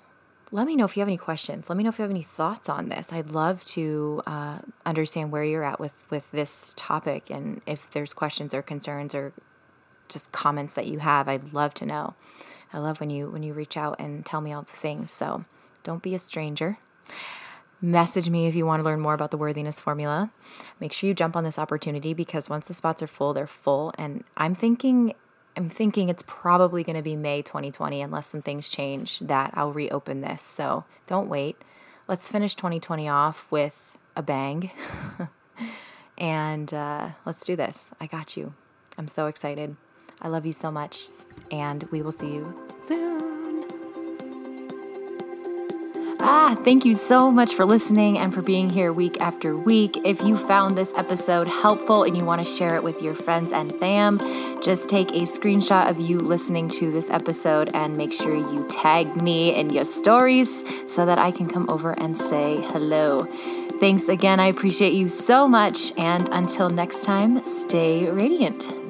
let 0.52 0.68
me 0.68 0.76
know 0.76 0.86
if 0.86 0.96
you 0.96 1.02
have 1.02 1.08
any 1.08 1.18
questions. 1.18 1.68
Let 1.68 1.78
me 1.78 1.84
know 1.84 1.90
if 1.90 1.98
you 1.98 2.04
have 2.04 2.12
any 2.12 2.22
thoughts 2.22 2.70
on 2.70 2.90
this. 2.90 3.12
I'd 3.12 3.32
love 3.32 3.66
to 3.66 4.22
uh, 4.28 4.60
understand 4.86 5.32
where 5.32 5.44
you're 5.44 5.64
at 5.64 5.80
with 5.80 5.94
with 6.12 6.30
this 6.32 6.74
topic, 6.78 7.32
and 7.32 7.62
if 7.66 7.90
there's 7.90 8.14
questions 8.14 8.54
or 8.54 8.62
concerns 8.62 9.16
or 9.16 9.34
just 10.10 10.32
comments 10.32 10.76
that 10.76 10.86
you 10.86 11.00
have, 11.00 11.28
I'd 11.28 11.54
love 11.54 11.74
to 11.76 11.86
know. 11.86 12.14
I 12.74 12.80
love 12.80 13.00
when 13.00 13.10
you 13.10 13.30
when 13.30 13.44
you 13.44 13.54
reach 13.54 13.78
out 13.78 13.96
and 14.00 14.26
tell 14.26 14.42
me 14.42 14.52
all 14.52 14.64
the 14.64 14.72
things. 14.72 15.12
So 15.12 15.46
don't 15.84 16.02
be 16.02 16.16
a 16.16 16.20
stranger. 16.20 16.80
Message 17.82 18.30
me 18.30 18.48
if 18.48 18.56
you 18.56 18.66
want 18.66 18.82
to 18.82 18.90
learn 18.90 19.02
more 19.02 19.14
about 19.14 19.32
the 19.32 19.38
worthiness 19.38 19.80
formula. 19.80 20.32
Make 20.80 20.94
sure 20.94 21.08
you 21.08 21.14
jump 21.14 21.36
on 21.36 21.44
this 21.44 21.60
opportunity 21.60 22.14
because 22.14 22.50
once 22.50 22.68
the 22.68 22.74
spots 22.74 23.04
are 23.04 23.08
full, 23.08 23.34
they're 23.34 23.46
full. 23.46 23.94
And 23.98 24.24
I'm 24.38 24.56
thinking 24.56 25.14
I'm 25.56 25.70
thinking 25.70 26.10
it's 26.10 26.24
probably 26.26 26.84
going 26.84 26.96
to 26.96 27.02
be 27.02 27.16
May 27.16 27.42
2020 27.42 28.02
unless 28.02 28.28
some 28.28 28.42
things 28.42 28.70
change 28.70 29.20
that 29.20 29.52
I'll 29.54 29.74
reopen 29.74 30.22
this. 30.22 30.42
So 30.42 30.86
don't 31.06 31.30
wait. 31.30 31.58
Let's 32.08 32.30
finish 32.30 32.56
2020 32.56 33.08
off 33.08 33.52
with 33.52 33.98
a 34.16 34.24
bang. 34.24 34.72
and 36.18 36.74
uh, 36.74 37.10
let's 37.26 37.44
do 37.44 37.56
this. 37.56 37.92
I 38.00 38.08
got 38.08 38.36
you. 38.36 38.54
I'm 38.98 39.08
so 39.08 39.28
excited. 39.28 39.76
I 40.22 40.28
love 40.28 40.46
you 40.46 40.54
so 40.54 40.72
much. 40.72 41.08
And 41.52 41.84
we 41.92 42.02
will 42.02 42.12
see 42.12 42.32
you 42.34 42.54
soon. 42.88 43.34
Ah, 46.26 46.56
thank 46.64 46.86
you 46.86 46.94
so 46.94 47.30
much 47.30 47.54
for 47.54 47.66
listening 47.66 48.18
and 48.18 48.34
for 48.34 48.42
being 48.42 48.70
here 48.70 48.94
week 48.94 49.20
after 49.20 49.58
week. 49.58 49.98
If 50.06 50.22
you 50.22 50.38
found 50.38 50.78
this 50.78 50.94
episode 50.96 51.48
helpful 51.48 52.04
and 52.04 52.16
you 52.16 52.24
want 52.24 52.40
to 52.40 52.50
share 52.50 52.78
it 52.78 52.84
with 52.84 53.02
your 53.02 53.14
friends 53.14 53.52
and 53.52 53.70
fam, 53.76 54.20
just 54.62 54.88
take 54.88 55.10
a 55.10 55.24
screenshot 55.24 55.90
of 55.90 56.00
you 56.00 56.20
listening 56.20 56.70
to 56.70 56.92
this 56.92 57.10
episode 57.10 57.72
and 57.74 57.98
make 57.98 58.14
sure 58.14 58.34
you 58.34 58.66
tag 58.70 59.22
me 59.22 59.54
in 59.54 59.70
your 59.70 59.84
stories 59.84 60.64
so 60.90 61.06
that 61.06 61.20
I 61.20 61.32
can 61.32 61.46
come 61.46 61.70
over 61.70 61.92
and 62.00 62.18
say 62.18 62.56
hello. 62.62 63.26
Thanks 63.82 64.08
again. 64.08 64.40
I 64.40 64.46
appreciate 64.46 64.94
you 64.94 65.10
so 65.10 65.46
much. 65.46 65.92
And 65.98 66.30
until 66.32 66.70
next 66.70 67.04
time, 67.04 67.44
stay 67.44 68.10
radiant. 68.10 68.83